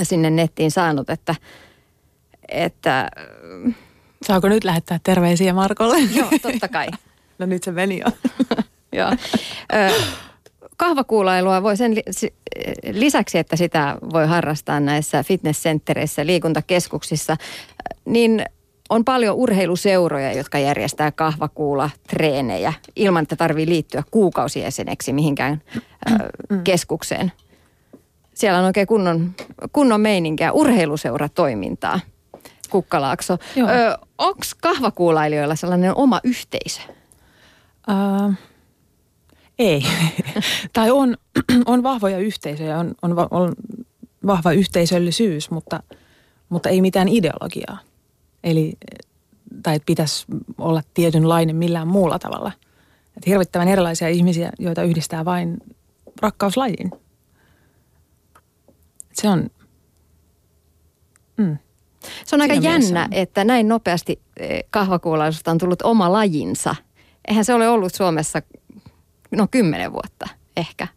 sinne 0.04 0.30
nettiin 0.30 0.72
saanut, 0.72 1.10
että, 1.10 1.36
että 2.50 3.10
Saako 4.26 4.50
nyt 4.50 4.64
lähettää 4.64 5.00
terveisiä 5.04 5.54
Markolle? 5.54 5.98
Joo, 6.00 6.30
totta 6.42 6.68
kai. 6.68 6.88
no 7.40 7.46
nyt 7.46 7.64
se 7.64 7.72
meni 7.72 8.00
jo. 8.00 8.06
Joo. 8.96 9.12
Kahvakuulailua 10.78 11.64
voi 11.64 11.78
sen 11.78 11.96
lisäksi, 12.92 13.38
että 13.38 13.56
sitä 13.56 13.98
voi 14.14 14.28
harrastaa 14.28 14.80
näissä 14.80 15.24
fitnesscenttereissä, 15.24 16.26
liikuntakeskuksissa, 16.26 17.38
niin 18.06 18.46
on 18.90 19.06
paljon 19.06 19.36
urheiluseuroja, 19.36 20.34
jotka 20.34 20.60
järjestää 20.60 21.12
kahvakuula-treenejä 21.12 22.74
ilman, 22.96 23.24
että 23.24 23.36
tarvii 23.36 23.68
liittyä 23.68 24.04
kuukausijäseneksi 24.12 25.14
mihinkään 25.14 25.62
keskukseen. 26.64 27.32
Siellä 28.34 28.60
on 28.60 28.66
oikein 28.66 28.88
kunnon, 28.88 29.36
kunnon 29.72 30.02
meininkiä, 30.02 30.52
urheiluseuratoimintaa. 30.52 32.00
Kukkalaakso. 32.70 33.38
Onko 34.18 34.42
kahvakuulailijoilla 34.62 35.56
sellainen 35.56 35.96
oma 35.96 36.20
yhteisö? 36.24 36.82
Uh, 37.90 38.34
ei. 39.60 39.86
tai 40.74 40.92
on, 40.92 41.18
on 41.66 41.84
vahvoja 41.84 42.18
yhteisöjä, 42.18 42.80
on, 42.80 42.96
on, 43.02 43.28
on 43.32 43.54
vahva 44.26 44.52
yhteisöllisyys, 44.52 45.52
mutta, 45.52 45.84
mutta 46.50 46.70
ei 46.70 46.82
mitään 46.82 47.08
ideologiaa. 47.08 47.78
Eli, 48.44 48.78
tai 49.64 49.76
että 49.76 49.86
pitäisi 49.86 50.26
olla 50.58 50.82
tietynlainen 50.94 51.56
millään 51.56 51.88
muulla 51.88 52.20
tavalla. 52.20 52.52
Että 53.18 53.30
hirvittävän 53.30 53.68
erilaisia 53.68 54.08
ihmisiä, 54.08 54.52
joita 54.60 54.84
yhdistää 54.84 55.26
vain 55.26 55.58
rakkauslajiin. 56.22 56.92
Se 59.14 59.30
on... 59.30 59.50
Mm. 61.38 61.58
Se 62.26 62.36
on 62.36 62.42
aika 62.42 62.54
Siinä 62.54 62.70
jännä, 62.70 63.04
on. 63.04 63.14
että 63.14 63.44
näin 63.44 63.68
nopeasti 63.68 64.20
eh, 64.38 64.64
kahvakuulaisuudesta 64.70 65.52
on 65.52 65.58
tullut 65.58 65.82
oma 65.82 66.12
lajinsa. 66.12 66.76
Eihän 67.28 67.46
se 67.46 67.54
ole 67.54 67.70
ollut 67.70 67.94
Suomessa 67.94 68.42
no 69.32 69.48
kymmenen 69.52 69.92
vuotta 69.92 70.28
ehkä 70.58 70.88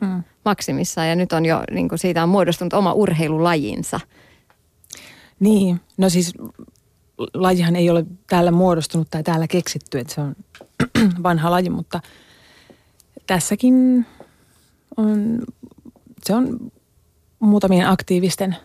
mm. 0.00 0.22
maksimissaan. 0.44 1.08
Ja 1.08 1.16
nyt 1.16 1.32
on 1.32 1.46
jo, 1.46 1.62
niin 1.70 1.88
kuin 1.88 1.98
siitä 1.98 2.22
on 2.22 2.28
muodostunut 2.28 2.72
oma 2.72 2.92
urheilulajinsa. 2.92 4.00
Niin, 5.40 5.80
no 5.96 6.08
siis 6.08 6.34
lajihan 7.34 7.76
ei 7.76 7.90
ole 7.90 8.06
täällä 8.26 8.50
muodostunut 8.50 9.10
tai 9.10 9.22
täällä 9.22 9.46
keksitty, 9.46 9.98
että 9.98 10.14
se 10.14 10.20
on 10.20 10.36
vanha 11.22 11.50
laji, 11.50 11.70
mutta 11.70 12.00
tässäkin 13.26 14.06
on, 14.96 15.40
se 16.24 16.34
on 16.34 16.72
muutamien 17.40 17.88
aktiivisten 17.88 18.56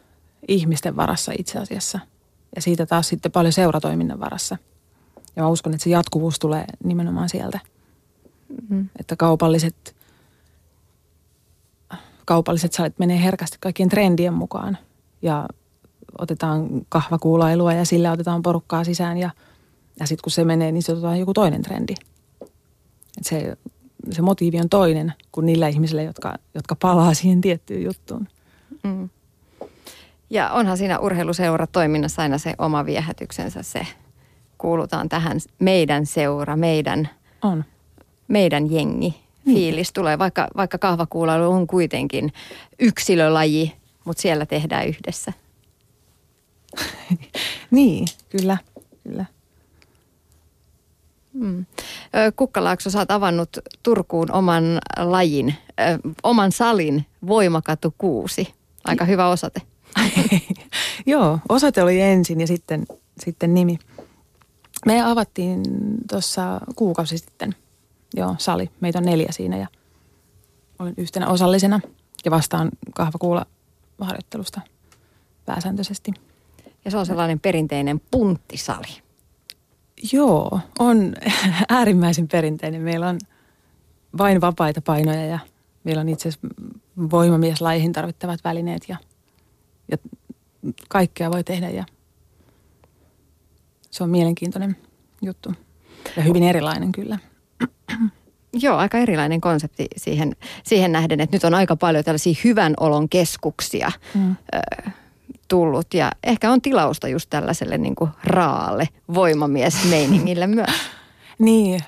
ihmisten 0.48 0.96
varassa 0.96 1.32
itse 1.38 1.60
asiassa. 1.60 2.00
Ja 2.56 2.62
siitä 2.62 2.86
taas 2.86 3.08
sitten 3.08 3.32
paljon 3.32 3.54
seuratoiminnan 3.54 4.20
varassa. 4.20 4.58
Ja 5.36 5.44
mä 5.44 5.50
uskon, 5.50 5.74
että 5.74 5.84
se 5.84 5.90
jatkuvuus 5.90 6.40
tulee 6.40 6.66
nimenomaan 6.84 7.30
sieltä. 7.30 7.60
Mm. 8.70 8.90
Että 9.00 9.16
kaupalliset, 9.16 9.96
kaupalliset 12.26 12.74
salit 12.74 13.00
menee 13.00 13.24
herkästi 13.24 13.58
kaikkien 13.60 13.90
trendien 13.90 14.34
mukaan 14.34 14.78
ja 15.22 15.48
otetaan 16.18 16.68
kahvakuulailua 16.90 17.74
ja 17.74 17.86
sillä 17.86 18.12
otetaan 18.12 18.42
porukkaa 18.42 18.84
sisään 18.84 19.18
ja, 19.18 19.30
ja 20.00 20.08
sitten 20.08 20.24
kun 20.24 20.32
se 20.32 20.44
menee, 20.44 20.72
niin 20.72 20.84
se 20.84 20.92
otetaan 20.92 21.20
joku 21.20 21.34
toinen 21.34 21.62
trendi. 21.62 21.94
Et 23.18 23.24
se, 23.24 23.58
se 24.12 24.22
motiivi 24.22 24.60
on 24.60 24.70
toinen 24.70 25.14
kuin 25.32 25.46
niillä 25.46 25.68
ihmisillä, 25.68 26.02
jotka, 26.02 26.36
jotka 26.54 26.76
palaa 26.76 27.14
siihen 27.14 27.42
tiettyyn 27.42 27.84
juttuun. 27.84 28.28
Mm. 28.84 29.10
Ja 30.30 30.52
onhan 30.52 30.78
siinä 30.78 31.00
urheiluseura 31.00 31.68
toiminnassa 31.68 32.22
aina 32.22 32.38
se 32.38 32.54
oma 32.58 32.86
viehätyksensä, 32.86 33.64
se 33.64 33.88
kuulutaan 34.58 35.10
tähän 35.10 35.38
meidän 35.60 36.06
seura, 36.06 36.56
meidän, 36.56 37.10
on. 37.42 37.64
Meidän 38.28 38.72
jengi. 38.72 39.16
Niin. 39.46 39.58
Fiilis 39.58 39.94
tulee, 39.94 40.20
vaikka, 40.20 40.48
vaikka 40.58 40.78
kahvakuulailu 40.78 41.52
on 41.52 41.68
kuitenkin 41.68 42.34
yksilölaji, 42.80 43.74
mutta 44.06 44.22
siellä 44.22 44.46
tehdään 44.46 44.88
yhdessä. 44.88 45.34
niin, 47.72 48.08
kyllä, 48.30 48.58
kyllä. 49.04 49.26
Mm. 51.34 51.66
Kukkalaakso, 52.36 52.90
sä 52.90 53.00
oot 53.00 53.12
avannut 53.12 53.50
Turkuun 53.84 54.32
oman 54.32 54.64
lajin, 54.98 55.56
ö, 55.70 56.10
oman 56.24 56.52
salin 56.52 57.06
Voimakatu 57.28 57.94
6. 57.98 58.54
Aika 58.86 59.06
hyvä 59.06 59.28
osoite. 59.28 59.62
Joo, 61.06 61.40
osoite 61.50 61.84
oli 61.84 62.02
ensin 62.02 62.42
ja 62.42 62.48
sitten, 62.48 62.86
sitten 63.20 63.54
nimi. 63.54 63.80
Me 64.86 65.02
avattiin 65.02 65.62
tuossa 66.10 66.62
kuukausi 66.76 67.18
sitten, 67.18 67.56
joo, 68.14 68.36
sali. 68.38 68.70
Meitä 68.82 69.00
on 69.00 69.06
neljä 69.06 69.28
siinä 69.32 69.58
ja 69.58 69.68
olen 70.80 70.94
yhtenä 70.98 71.28
osallisena 71.28 71.80
ja 72.26 72.32
vastaan 72.32 72.70
kahvakuula 72.96 73.46
harjoittelusta 74.02 74.62
pääsääntöisesti. 75.46 76.12
Ja 76.86 76.92
se 76.92 76.98
on 76.98 77.06
sellainen 77.06 77.40
perinteinen 77.40 78.02
punttisali. 78.12 79.02
Joo, 80.14 80.60
on 80.80 81.14
äärimmäisen 81.70 82.28
perinteinen. 82.28 82.82
Meillä 82.82 83.08
on 83.08 83.20
vain 84.18 84.42
vapaita 84.42 84.82
painoja 84.82 85.26
ja 85.26 85.40
meillä 85.84 86.02
on 86.02 86.10
itse 86.10 86.30
asiassa 86.30 86.48
voimamieslaihin 87.12 87.94
tarvittavat 87.94 88.44
välineet 88.44 88.82
ja, 88.88 88.98
ja 89.92 89.98
kaikkea 90.90 91.32
voi 91.32 91.44
tehdä 91.44 91.70
ja 91.70 91.86
se 93.92 94.04
on 94.04 94.10
mielenkiintoinen 94.10 94.78
juttu 95.22 95.54
ja 96.18 96.24
hyvin 96.24 96.44
erilainen 96.44 96.92
kyllä. 96.92 97.20
Joo, 98.54 98.78
aika 98.78 98.98
erilainen 98.98 99.42
konsepti 99.42 99.88
siihen, 99.98 100.36
siihen 100.64 100.92
nähden, 100.92 101.20
että 101.20 101.36
nyt 101.36 101.44
on 101.44 101.54
aika 101.54 101.76
paljon 101.76 102.04
tällaisia 102.04 102.36
hyvän 102.44 102.74
olon 102.80 103.10
keskuksia 103.10 103.92
mm. 104.16 104.36
ö, 104.56 104.90
tullut 105.48 105.94
ja 105.94 106.12
ehkä 106.24 106.52
on 106.52 106.62
tilausta 106.62 107.08
just 107.08 107.30
tällaiselle 107.30 107.78
niin 107.78 107.96
kuin 107.96 108.10
raalle 108.24 108.90
voimamiesmeiningille 109.14 110.48
myös. 110.58 110.70
niin, 111.40 111.80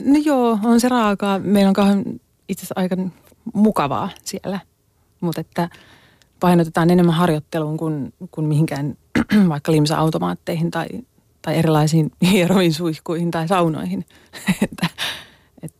no 0.00 0.18
joo, 0.24 0.58
on 0.64 0.80
se 0.80 0.88
raakaa. 0.88 1.38
Meillä 1.38 1.68
on 1.68 1.74
kauhean 1.74 2.04
itse 2.48 2.60
asiassa 2.60 2.80
aika 2.80 2.96
mukavaa 3.54 4.08
siellä, 4.24 4.60
mutta 5.20 5.40
että 5.40 5.68
painotetaan 6.40 6.90
enemmän 6.90 7.14
harjoitteluun 7.14 7.76
kuin, 7.76 8.14
kuin 8.30 8.46
mihinkään 8.46 8.96
vaikka 9.48 9.72
limsa-automaatteihin 9.72 10.70
tai, 10.70 10.86
tai 11.44 11.58
erilaisiin 11.58 12.10
hieroviin 12.30 12.72
suihkuihin 12.72 13.30
tai 13.30 13.48
saunoihin. 13.48 14.04
että, 14.62 14.86
et, 15.62 15.72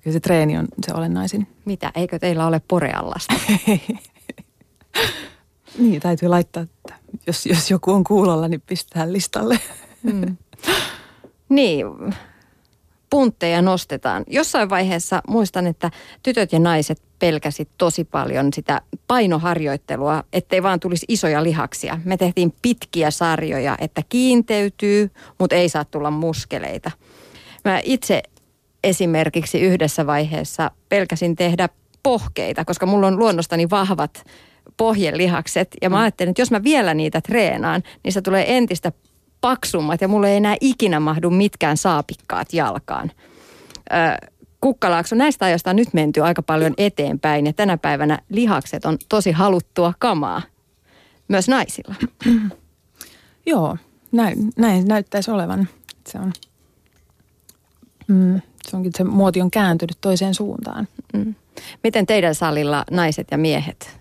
kyllä 0.00 0.14
se 0.14 0.20
treeni 0.20 0.58
on 0.58 0.68
se 0.86 0.94
olennaisin. 0.94 1.46
Mitä, 1.64 1.92
eikö 1.94 2.18
teillä 2.18 2.46
ole 2.46 2.60
poreallasta? 2.68 3.34
niin, 5.78 6.00
täytyy 6.00 6.28
laittaa, 6.28 6.62
että 6.62 6.94
jos, 7.26 7.46
jos 7.46 7.70
joku 7.70 7.92
on 7.92 8.04
kuulolla, 8.04 8.48
niin 8.48 8.62
pistää 8.66 9.12
listalle. 9.12 9.60
mm. 10.02 10.36
Niin, 11.48 11.86
puntteja 13.10 13.62
nostetaan. 13.62 14.24
Jossain 14.26 14.70
vaiheessa 14.70 15.22
muistan, 15.28 15.66
että 15.66 15.90
tytöt 16.22 16.52
ja 16.52 16.58
naiset 16.58 17.02
pelkäsit 17.20 17.68
tosi 17.78 18.04
paljon 18.04 18.52
sitä 18.52 18.80
painoharjoittelua, 19.06 20.24
ettei 20.32 20.62
vaan 20.62 20.80
tulisi 20.80 21.06
isoja 21.08 21.42
lihaksia. 21.42 21.98
Me 22.04 22.16
tehtiin 22.16 22.54
pitkiä 22.62 23.10
sarjoja, 23.10 23.76
että 23.80 24.02
kiinteytyy, 24.08 25.10
mutta 25.38 25.56
ei 25.56 25.68
saa 25.68 25.84
tulla 25.84 26.10
muskeleita. 26.10 26.90
Mä 27.64 27.80
itse 27.84 28.22
esimerkiksi 28.84 29.60
yhdessä 29.60 30.06
vaiheessa 30.06 30.70
pelkäsin 30.88 31.36
tehdä 31.36 31.68
pohkeita, 32.02 32.64
koska 32.64 32.86
mulla 32.86 33.06
on 33.06 33.18
luonnostani 33.18 33.70
vahvat 33.70 34.24
pohjelihakset. 34.76 35.68
Ja 35.82 35.90
mä 35.90 35.96
mm. 35.96 36.02
ajattelin, 36.02 36.30
että 36.30 36.42
jos 36.42 36.50
mä 36.50 36.64
vielä 36.64 36.94
niitä 36.94 37.20
treenaan, 37.20 37.82
niin 38.04 38.12
se 38.12 38.22
tulee 38.22 38.56
entistä 38.56 38.92
paksummat 39.40 40.00
ja 40.00 40.08
mulle 40.08 40.30
ei 40.30 40.36
enää 40.36 40.56
ikinä 40.60 41.00
mahdu 41.00 41.30
mitkään 41.30 41.76
saapikkaat 41.76 42.52
jalkaan. 42.52 43.10
Ö, 43.92 44.28
Kukkalaakso, 44.60 45.16
näistä 45.16 45.44
ajoista 45.44 45.70
on 45.70 45.76
nyt 45.76 45.94
menty 45.94 46.22
aika 46.22 46.42
paljon 46.42 46.74
eteenpäin 46.78 47.46
ja 47.46 47.52
tänä 47.52 47.76
päivänä 47.76 48.18
lihakset 48.28 48.84
on 48.84 48.98
tosi 49.08 49.32
haluttua 49.32 49.94
kamaa 49.98 50.42
myös 51.28 51.48
naisilla. 51.48 51.94
Joo, 53.46 53.76
näin, 54.12 54.52
näin 54.56 54.88
näyttäisi 54.88 55.30
olevan. 55.30 55.68
Se 56.06 56.18
on, 56.18 56.32
mm, 58.08 58.40
se 58.68 58.76
onkin, 58.76 58.92
se 58.96 59.04
muoti 59.04 59.40
on 59.40 59.50
kääntynyt 59.50 59.98
toiseen 60.00 60.34
suuntaan. 60.34 60.88
Mm. 61.12 61.34
Miten 61.84 62.06
teidän 62.06 62.34
salilla 62.34 62.84
naiset 62.90 63.26
ja 63.30 63.38
miehet 63.38 64.00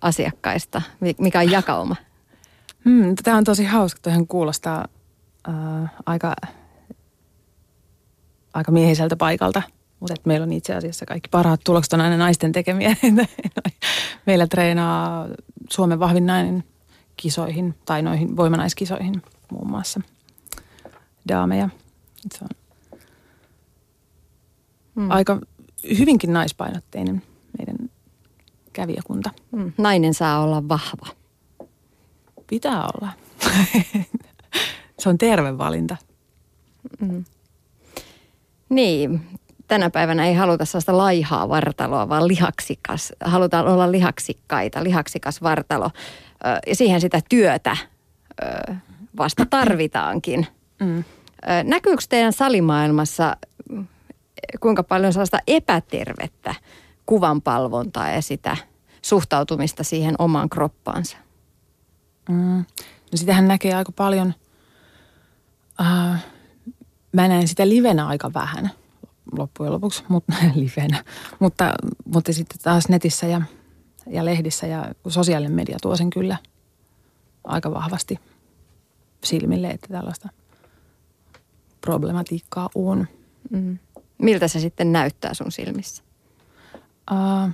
asiakkaista, 0.00 0.82
mikä 1.18 1.38
on 1.40 1.50
jakauma? 1.50 1.96
Hmm, 2.84 3.14
tämä 3.24 3.36
on 3.36 3.44
tosi 3.44 3.64
hauska. 3.64 4.00
Tuohan 4.02 4.26
kuulostaa 4.26 4.88
äh, 5.48 5.90
aika, 6.06 6.36
aika 8.54 8.72
miehiseltä 8.72 9.16
paikalta. 9.16 9.62
Mutta 10.00 10.14
meillä 10.24 10.44
on 10.44 10.52
itse 10.52 10.74
asiassa 10.74 11.06
kaikki 11.06 11.28
parhaat 11.28 11.60
tulokset 11.64 11.92
on 11.92 12.00
aina 12.00 12.16
naisten 12.16 12.52
tekemiä. 12.52 12.96
meillä 14.26 14.46
treenaa 14.46 15.28
Suomen 15.70 16.00
vahvin 16.00 16.26
nainen 16.26 16.64
kisoihin 17.16 17.74
tai 17.84 18.02
noihin 18.02 18.36
voimanaiskisoihin 18.36 19.22
muun 19.52 19.70
muassa 19.70 20.00
daameja. 21.28 21.68
Se 22.32 22.44
on 22.44 22.48
hmm. 24.94 25.10
aika 25.10 25.40
hyvinkin 25.98 26.32
naispainotteinen 26.32 27.22
meidän 27.58 27.90
kävijäkunta. 28.72 29.30
Hmm. 29.56 29.72
Nainen 29.78 30.14
saa 30.14 30.42
olla 30.42 30.68
vahva. 30.68 31.06
Pitää 32.46 32.82
olla. 32.82 33.08
se 34.98 35.08
on 35.08 35.18
terve 35.18 35.58
valinta. 35.58 35.96
Mm. 37.00 37.24
Niin, 38.68 39.37
tänä 39.68 39.90
päivänä 39.90 40.26
ei 40.26 40.34
haluta 40.34 40.64
sellaista 40.64 40.96
laihaa 40.96 41.48
vartaloa, 41.48 42.08
vaan 42.08 42.28
lihaksikas. 42.28 43.12
Halutaan 43.24 43.68
olla 43.68 43.92
lihaksikkaita, 43.92 44.84
lihaksikas 44.84 45.42
vartalo. 45.42 45.90
Ja 46.66 46.74
siihen 46.74 47.00
sitä 47.00 47.20
työtä 47.28 47.76
vasta 49.18 49.46
tarvitaankin. 49.46 50.46
Mm. 50.80 51.04
Näkyykö 51.64 52.02
teidän 52.08 52.32
salimaailmassa 52.32 53.36
kuinka 54.60 54.82
paljon 54.82 55.12
sellaista 55.12 55.38
epätervettä 55.46 56.54
kuvanpalvontaa 57.06 58.10
ja 58.10 58.22
sitä 58.22 58.56
suhtautumista 59.02 59.84
siihen 59.84 60.14
omaan 60.18 60.48
kroppaansa? 60.48 61.16
Mm. 62.28 62.64
No 63.12 63.16
sitähän 63.16 63.48
näkee 63.48 63.74
aika 63.74 63.92
paljon. 63.92 64.34
Uh, 65.80 66.16
mä 67.12 67.28
näen 67.28 67.48
sitä 67.48 67.68
livenä 67.68 68.06
aika 68.06 68.30
vähän 68.34 68.70
loppujen 69.38 69.72
lopuksi, 69.72 70.04
mutta 70.08 70.32
livenä. 70.54 71.04
Mutta, 71.38 71.74
mutta 72.04 72.32
sitten 72.32 72.58
taas 72.62 72.88
netissä 72.88 73.26
ja, 73.26 73.42
ja 74.06 74.24
lehdissä 74.24 74.66
ja 74.66 74.94
sosiaalinen 75.08 75.56
media 75.56 75.76
tuo 75.82 75.96
sen 75.96 76.10
kyllä 76.10 76.36
aika 77.44 77.74
vahvasti 77.74 78.20
silmille, 79.24 79.70
että 79.70 79.88
tällaista 79.88 80.28
problematiikkaa 81.80 82.68
on. 82.74 83.06
Mm. 83.50 83.78
Miltä 84.18 84.48
se 84.48 84.60
sitten 84.60 84.92
näyttää 84.92 85.34
sun 85.34 85.52
silmissä? 85.52 86.02
Uh, 87.10 87.50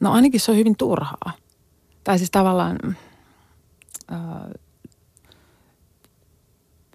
no 0.00 0.12
ainakin 0.12 0.40
se 0.40 0.50
on 0.50 0.56
hyvin 0.56 0.76
turhaa. 0.76 1.32
Tai 2.04 2.18
siis 2.18 2.30
tavallaan 2.30 2.78
uh, 4.12 4.54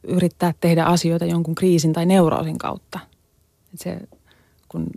yrittää 0.04 0.54
tehdä 0.62 0.84
asioita 0.84 1.26
jonkun 1.26 1.56
kriisin 1.56 1.94
tai 1.94 2.06
neuroosin 2.06 2.58
kautta. 2.58 3.00
Et 3.74 3.80
se, 3.80 4.00
kun 4.68 4.88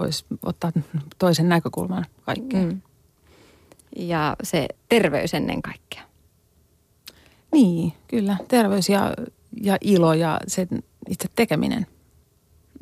voisi 0.00 0.24
ottaa 0.42 0.72
toisen 1.18 1.48
näkökulman 1.48 2.06
kaikkeen. 2.22 2.68
Mm. 2.68 2.80
Ja 3.96 4.36
se 4.42 4.68
terveys 4.88 5.34
ennen 5.34 5.62
kaikkea. 5.62 6.02
Niin, 7.52 7.92
kyllä. 8.08 8.36
Terveys 8.48 8.88
ja, 8.88 9.14
ja 9.62 9.78
ilo 9.80 10.14
ja 10.14 10.40
se 10.46 10.68
itse 11.08 11.28
tekeminen. 11.34 11.86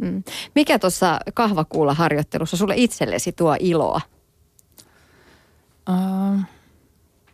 Mm. 0.03 0.23
Mikä 0.55 0.79
tuossa 0.79 1.21
kahvakuula-harjoittelussa 1.35 2.57
sulle 2.57 2.75
itsellesi 2.77 3.33
tuo 3.33 3.57
iloa? 3.61 4.01
Uh, 5.89 6.41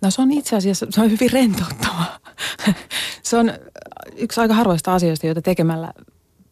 no 0.01 0.11
se 0.11 0.23
on 0.23 0.33
itse 0.33 0.57
asiassa, 0.57 0.87
se 0.91 1.01
on 1.01 1.11
hyvin 1.11 1.33
rentouttavaa. 1.33 2.19
se 3.23 3.37
on 3.37 3.53
yksi 4.17 4.41
aika 4.41 4.55
harvoista 4.55 4.95
asioista, 4.95 5.27
joita 5.27 5.43
tekemällä 5.43 5.93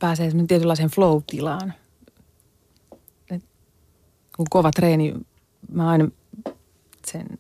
pääsee 0.03 0.31
tietynlaiseen 0.49 0.91
flow-tilaan. 0.91 1.75
Et 3.31 3.43
kun 4.37 4.47
kova 4.51 4.71
treeni, 4.71 5.15
mä 5.73 5.89
aina 5.89 6.09
sen 7.07 7.39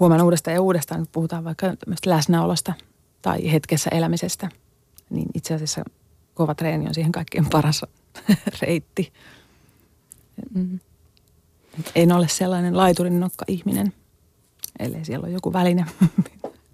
huomaan 0.00 0.22
uudestaan 0.22 0.54
ja 0.54 0.62
uudestaan, 0.62 1.00
kun 1.00 1.08
puhutaan 1.12 1.44
vaikka 1.44 1.66
läsnäolosta 2.06 2.74
tai 3.22 3.52
hetkessä 3.52 3.90
elämisestä, 3.90 4.48
niin 5.10 5.26
itse 5.34 5.54
asiassa 5.54 5.84
kova 6.34 6.54
treeni 6.54 6.86
on 6.86 6.94
siihen 6.94 7.12
kaikkein 7.12 7.46
paras 7.50 7.82
reitti. 8.62 9.12
Mm. 10.54 10.80
En 11.94 12.12
ole 12.12 12.28
sellainen 12.28 12.76
laiturin 12.76 13.20
nokka 13.20 13.44
ihminen, 13.48 13.92
ellei 14.78 15.04
siellä 15.04 15.26
ole 15.26 15.32
joku 15.32 15.52
väline. 15.52 15.86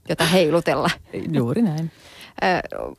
Jota 0.08 0.24
heilutella. 0.24 0.90
Juuri 1.32 1.62
näin. 1.62 1.90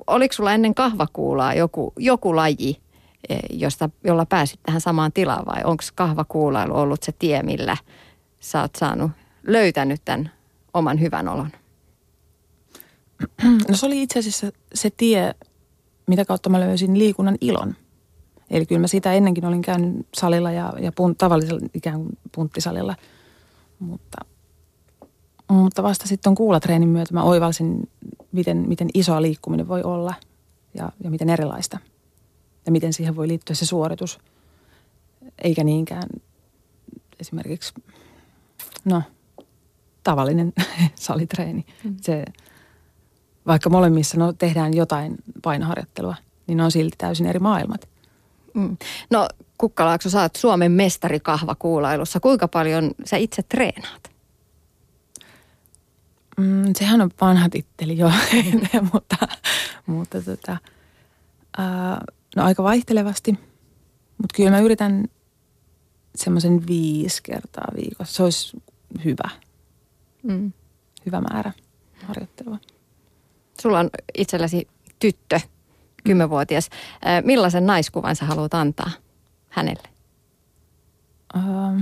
Oliko 0.07 0.33
sulla 0.33 0.53
ennen 0.53 0.75
kahvakuulaa 0.75 1.53
joku, 1.53 1.93
joku 1.97 2.35
laji, 2.35 2.81
e, 3.29 3.35
josta, 3.49 3.89
jolla 4.03 4.25
pääsit 4.25 4.59
tähän 4.63 4.81
samaan 4.81 5.11
tilaan 5.11 5.45
vai 5.45 5.63
onko 5.63 5.83
kahvakuulailu 5.95 6.75
ollut 6.75 7.03
se 7.03 7.11
tie, 7.19 7.43
millä 7.43 7.77
sä 8.39 8.61
oot 8.61 8.75
saanut, 8.75 9.11
löytänyt 9.43 10.01
tämän 10.05 10.31
oman 10.73 10.99
hyvän 10.99 11.27
olon? 11.27 11.49
No 13.69 13.77
se 13.77 13.85
oli 13.85 14.01
itse 14.01 14.19
asiassa 14.19 14.51
se 14.73 14.89
tie, 14.97 15.35
mitä 16.07 16.25
kautta 16.25 16.49
mä 16.49 16.59
löysin 16.59 16.99
liikunnan 16.99 17.37
ilon. 17.41 17.75
Eli 18.49 18.65
kyllä 18.65 18.81
mä 18.81 18.87
sitä 18.87 19.13
ennenkin 19.13 19.45
olin 19.45 19.61
käynyt 19.61 20.07
salilla 20.13 20.51
ja, 20.51 20.73
ja 20.79 20.91
punt, 20.91 21.17
tavallisella 21.17 21.67
ikään 21.73 21.97
kuin 21.97 22.17
punttisalilla. 22.35 22.95
Mutta, 23.79 24.25
mutta 25.49 25.83
vasta 25.83 26.07
sitten 26.07 26.35
kuulatreenin 26.35 26.89
myötä 26.89 27.13
mä 27.13 27.23
oivalsin, 27.23 27.89
miten, 28.31 28.57
miten 28.67 28.89
isoa 28.93 29.21
liikkuminen 29.21 29.67
voi 29.67 29.83
olla 29.83 30.13
ja, 30.73 30.91
ja 31.03 31.09
miten 31.09 31.29
erilaista. 31.29 31.79
Ja 32.65 32.71
miten 32.71 32.93
siihen 32.93 33.15
voi 33.15 33.27
liittyä 33.27 33.55
se 33.55 33.65
suoritus, 33.65 34.19
eikä 35.43 35.63
niinkään 35.63 36.09
esimerkiksi, 37.19 37.73
no, 38.85 39.03
tavallinen 40.03 40.53
salitreeni. 40.95 41.65
Mm. 41.83 41.95
Se, 42.01 42.25
vaikka 43.47 43.69
molemmissa 43.69 44.17
no, 44.17 44.33
tehdään 44.33 44.73
jotain 44.73 45.15
painoharjoittelua, 45.41 46.15
niin 46.47 46.57
ne 46.57 46.63
on 46.63 46.71
silti 46.71 46.95
täysin 46.97 47.25
eri 47.25 47.39
maailmat. 47.39 47.89
Mm. 48.53 48.77
No 49.09 49.27
Kukkalaakso, 49.59 50.09
sä 50.09 50.21
oot 50.21 50.35
Suomen 50.35 50.71
mestari 50.71 51.19
kahvakuulailussa. 51.19 52.19
Kuinka 52.19 52.47
paljon 52.47 52.91
sä 53.05 53.17
itse 53.17 53.43
treenaat? 53.43 54.08
Mm, 56.39 56.73
sehän 56.75 57.01
on 57.01 57.11
vanha 57.21 57.49
titteli 57.49 57.97
jo, 57.97 58.11
mutta, 58.93 59.17
mutta 59.85 60.21
tota, 60.21 60.57
ää, 61.57 62.01
no 62.35 62.43
aika 62.43 62.63
vaihtelevasti. 62.63 63.31
Mutta 64.17 64.35
kyllä 64.35 64.49
mä 64.49 64.59
yritän 64.59 65.05
semmoisen 66.15 66.67
viisi 66.67 67.23
kertaa 67.23 67.67
viikossa. 67.75 68.13
Se 68.13 68.23
olisi 68.23 68.57
hyvä. 69.05 69.29
Mm. 70.23 70.53
Hyvä 71.05 71.21
määrä 71.21 71.51
harjoittelua. 72.03 72.57
Sulla 73.61 73.79
on 73.79 73.89
itselläsi 74.17 74.67
tyttö, 74.99 75.39
kymmenvuotias. 76.03 76.69
Millaisen 77.23 77.65
naiskuvan 77.65 78.15
sä 78.15 78.25
haluat 78.25 78.53
antaa 78.53 78.91
hänelle? 79.49 79.89
Uh, 81.35 81.81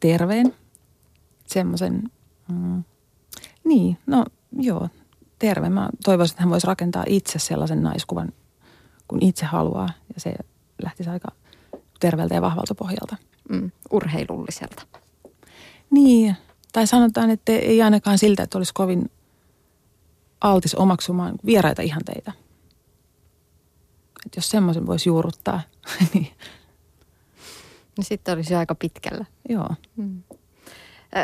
terveen. 0.00 0.54
Semmoisen, 1.46 2.02
mm, 2.48 2.84
niin, 3.64 3.98
no 4.06 4.24
joo, 4.58 4.88
terve. 5.38 5.68
Mä 5.68 5.90
toivoisin, 6.04 6.34
että 6.34 6.42
hän 6.42 6.50
voisi 6.50 6.66
rakentaa 6.66 7.04
itse 7.06 7.38
sellaisen 7.38 7.82
naiskuvan, 7.82 8.32
kun 9.08 9.22
itse 9.22 9.46
haluaa. 9.46 9.88
Ja 10.14 10.20
se 10.20 10.34
lähtisi 10.82 11.10
aika 11.10 11.28
terveeltä 12.00 12.34
ja 12.34 12.42
vahvalta 12.42 12.74
pohjalta. 12.74 13.16
Mm, 13.48 13.70
urheilulliselta. 13.90 14.82
Niin, 15.90 16.36
tai 16.72 16.86
sanotaan, 16.86 17.30
että 17.30 17.52
ei 17.52 17.82
ainakaan 17.82 18.18
siltä, 18.18 18.42
että 18.42 18.58
olisi 18.58 18.74
kovin 18.74 19.10
altis 20.40 20.74
omaksumaan 20.74 21.34
vieraita 21.46 21.82
ihanteita. 21.82 22.32
Että 24.26 24.38
jos 24.38 24.50
semmoisen 24.50 24.86
voisi 24.86 25.08
juurruttaa, 25.08 25.60
niin... 26.14 26.28
niin 27.96 28.04
sitten 28.04 28.34
olisi 28.34 28.54
aika 28.54 28.74
pitkällä. 28.74 29.24
Joo. 29.48 29.68
Hmm. 29.96 30.22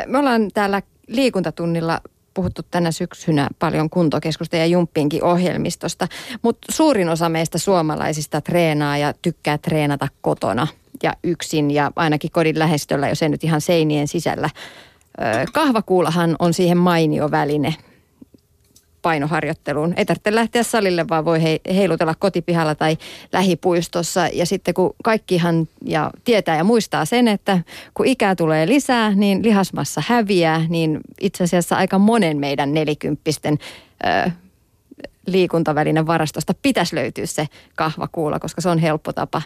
Me 0.05 0.17
ollaan 0.17 0.51
täällä 0.53 0.81
liikuntatunnilla 1.07 2.01
puhuttu 2.39 2.61
tänä 2.71 2.91
syksynä 2.91 3.47
paljon 3.59 3.89
kuntokeskusta 3.89 4.55
ja 4.55 4.65
jumppiinkin 4.65 5.23
ohjelmistosta, 5.23 6.07
mutta 6.41 6.71
suurin 6.71 7.09
osa 7.09 7.29
meistä 7.29 7.57
suomalaisista 7.57 8.41
treenaa 8.41 8.97
ja 8.97 9.13
tykkää 9.21 9.57
treenata 9.57 10.07
kotona 10.21 10.67
ja 11.03 11.13
yksin 11.23 11.71
ja 11.71 11.91
ainakin 11.95 12.31
kodin 12.31 12.59
lähestöllä, 12.59 13.09
jos 13.09 13.23
ei 13.23 13.29
nyt 13.29 13.43
ihan 13.43 13.61
seinien 13.61 14.07
sisällä. 14.07 14.49
Kahvakuulahan 15.53 16.35
on 16.39 16.53
siihen 16.53 16.77
mainio 16.77 17.31
väline 17.31 17.75
painoharjoitteluun. 19.01 19.93
Ei 19.97 20.05
tarvitse 20.05 20.35
lähteä 20.35 20.63
salille, 20.63 21.05
vaan 21.09 21.25
voi 21.25 21.39
heilutella 21.75 22.15
kotipihalla 22.15 22.75
tai 22.75 22.97
lähipuistossa. 23.33 24.27
Ja 24.33 24.45
sitten 24.45 24.73
kun 24.73 24.95
kaikkihan 25.03 25.67
ja 25.85 26.11
tietää 26.23 26.57
ja 26.57 26.63
muistaa 26.63 27.05
sen, 27.05 27.27
että 27.27 27.59
kun 27.93 28.05
ikää 28.05 28.35
tulee 28.35 28.67
lisää, 28.67 29.15
niin 29.15 29.43
lihasmassa 29.43 30.03
häviää, 30.07 30.65
niin 30.69 30.99
itse 31.21 31.43
asiassa 31.43 31.75
aika 31.75 31.99
monen 31.99 32.37
meidän 32.37 32.73
nelikymppisten 32.73 33.57
ö, 34.05 34.31
liikuntavälinen 35.27 36.07
varastosta 36.07 36.53
pitäisi 36.61 36.95
löytyä 36.95 37.25
se 37.25 37.47
kahvakuula, 37.75 38.39
koska 38.39 38.61
se 38.61 38.69
on 38.69 38.79
helppo 38.79 39.13
tapa 39.13 39.41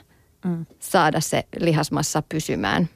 mm. 0.46 0.66
saada 0.80 1.22
se 1.22 1.44
lihasmassa 1.60 2.24
pysymään. 2.30 2.90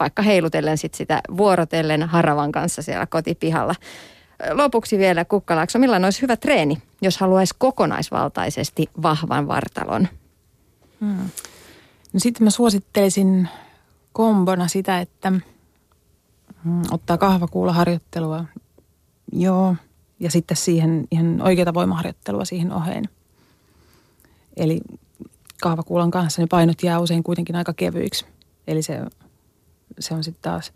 Vaikka 0.00 0.22
heilutellen 0.22 0.78
sit 0.78 0.94
sitä 0.94 1.20
vuorotellen 1.36 2.02
haravan 2.02 2.52
kanssa 2.52 2.82
siellä 2.82 3.06
kotipihalla. 3.06 3.74
Lopuksi 4.52 4.98
vielä 4.98 5.24
Kukkalaakso, 5.24 5.78
millainen 5.78 6.06
olisi 6.06 6.22
hyvä 6.22 6.36
treeni, 6.36 6.82
jos 7.02 7.18
haluaisi 7.18 7.54
kokonaisvaltaisesti 7.58 8.90
vahvan 9.02 9.48
vartalon? 9.48 10.08
Hmm. 11.00 11.30
No 12.12 12.20
sitten 12.20 12.44
mä 12.44 12.50
suosittelisin 12.50 13.48
kombona 14.12 14.68
sitä, 14.68 15.00
että 15.00 15.30
mm, 15.30 16.82
ottaa 16.90 17.18
kahvakuulaharjoittelua, 17.18 18.44
joo, 19.32 19.76
ja 20.20 20.30
sitten 20.30 20.56
siihen 20.56 21.08
ihan 21.10 21.42
oikeata 21.42 21.74
voimaharjoittelua 21.74 22.44
siihen 22.44 22.72
oheen. 22.72 23.04
Eli 24.56 24.80
kahvakuulan 25.62 26.10
kanssa 26.10 26.42
ne 26.42 26.46
painot 26.50 26.82
jää 26.82 26.98
usein 26.98 27.22
kuitenkin 27.22 27.56
aika 27.56 27.72
kevyiksi. 27.72 28.26
Eli 28.66 28.82
se, 28.82 29.00
se 29.98 30.14
on 30.14 30.24
sitten 30.24 30.42
taas 30.42 30.72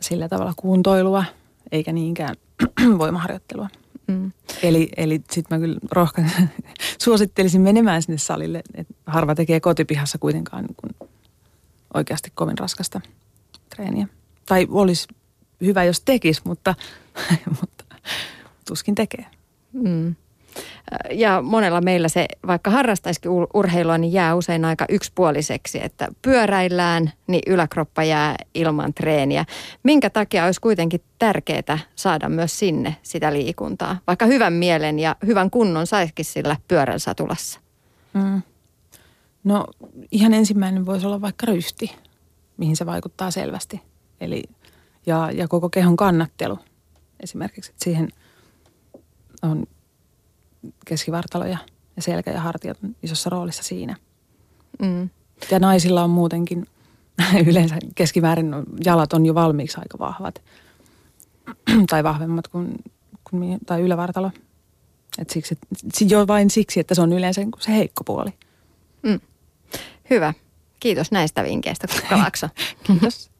sillä 0.00 0.28
tavalla 0.28 0.52
kuntoilua– 0.56 1.24
eikä 1.72 1.92
niinkään 1.92 2.36
voimaharjoittelua. 2.98 3.68
Mm. 4.06 4.32
Eli, 4.62 4.88
eli 4.96 5.20
sitten 5.30 5.58
mä 5.58 5.66
kyllä 5.66 5.78
rohkan 5.90 6.30
suosittelisin 7.04 7.60
menemään 7.60 8.02
sinne 8.02 8.18
salille. 8.18 8.62
että 8.74 8.94
harva 9.06 9.34
tekee 9.34 9.60
kotipihassa 9.60 10.18
kuitenkaan 10.18 10.64
niin 10.64 10.76
kun 10.76 11.08
oikeasti 11.94 12.32
kovin 12.34 12.58
raskasta 12.58 13.00
treeniä. 13.76 14.08
Tai 14.46 14.66
olisi 14.70 15.08
hyvä, 15.60 15.84
jos 15.84 16.00
tekisi, 16.00 16.40
mutta, 16.44 16.74
mutta 17.60 17.84
tuskin 18.66 18.94
tekee. 18.94 19.26
Mm 19.72 20.14
ja 21.10 21.42
monella 21.42 21.80
meillä 21.80 22.08
se, 22.08 22.26
vaikka 22.46 22.70
harrastaisikin 22.70 23.30
urheilua, 23.54 23.98
niin 23.98 24.12
jää 24.12 24.34
usein 24.34 24.64
aika 24.64 24.84
yksipuoliseksi, 24.88 25.84
että 25.84 26.08
pyöräillään, 26.22 27.12
niin 27.26 27.42
yläkroppa 27.46 28.04
jää 28.04 28.36
ilman 28.54 28.94
treeniä. 28.94 29.44
Minkä 29.82 30.10
takia 30.10 30.44
olisi 30.44 30.60
kuitenkin 30.60 31.00
tärkeää 31.18 31.78
saada 31.94 32.28
myös 32.28 32.58
sinne 32.58 32.96
sitä 33.02 33.32
liikuntaa, 33.32 33.98
vaikka 34.06 34.26
hyvän 34.26 34.52
mielen 34.52 34.98
ja 34.98 35.16
hyvän 35.26 35.50
kunnon 35.50 35.86
saisikin 35.86 36.24
sillä 36.24 36.56
pyörän 36.68 37.00
satulassa? 37.00 37.60
Mm. 38.14 38.42
No 39.44 39.66
ihan 40.12 40.34
ensimmäinen 40.34 40.86
voisi 40.86 41.06
olla 41.06 41.20
vaikka 41.20 41.46
ryhti, 41.46 41.96
mihin 42.56 42.76
se 42.76 42.86
vaikuttaa 42.86 43.30
selvästi. 43.30 43.80
Eli, 44.20 44.42
ja, 45.06 45.30
ja 45.32 45.48
koko 45.48 45.70
kehon 45.70 45.96
kannattelu 45.96 46.58
esimerkiksi, 47.20 47.70
että 47.70 47.84
siihen 47.84 48.08
on 49.42 49.66
keskivartalo 50.84 51.46
ja, 51.46 51.58
ja 51.96 52.02
selkä 52.02 52.30
ja 52.30 52.40
hartiat 52.40 52.78
on 52.84 52.96
isossa 53.02 53.30
roolissa 53.30 53.62
siinä. 53.62 53.96
Mm. 54.82 55.10
Ja 55.50 55.58
naisilla 55.58 56.04
on 56.04 56.10
muutenkin 56.10 56.66
yleensä 57.50 57.76
keskimäärin 57.94 58.54
jalat 58.84 59.12
on 59.12 59.26
jo 59.26 59.34
valmiiksi 59.34 59.78
aika 59.80 59.98
vahvat 59.98 60.42
tai 61.90 62.04
vahvemmat 62.04 62.48
kuin, 62.48 62.74
kuin 63.30 63.58
tai 63.66 63.80
ylävartalo. 63.80 64.30
Et 65.18 65.30
siksi, 65.30 65.54
et, 65.54 66.10
jo 66.10 66.26
vain 66.26 66.50
siksi, 66.50 66.80
että 66.80 66.94
se 66.94 67.02
on 67.02 67.12
yleensä 67.12 67.40
se 67.58 67.72
heikko 67.72 68.04
puoli. 68.04 68.30
Mm. 69.02 69.20
Hyvä. 70.10 70.34
Kiitos 70.80 71.10
näistä 71.10 71.44
vinkkeistä, 71.44 71.86
Kukkalakso. 71.86 72.48
Kiitos. 72.86 73.30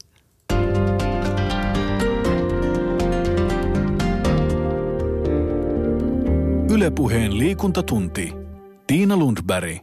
Ylepuheen 6.70 7.38
liikuntatunti. 7.38 8.32
Tiina 8.86 9.16
Lundberg. 9.16 9.80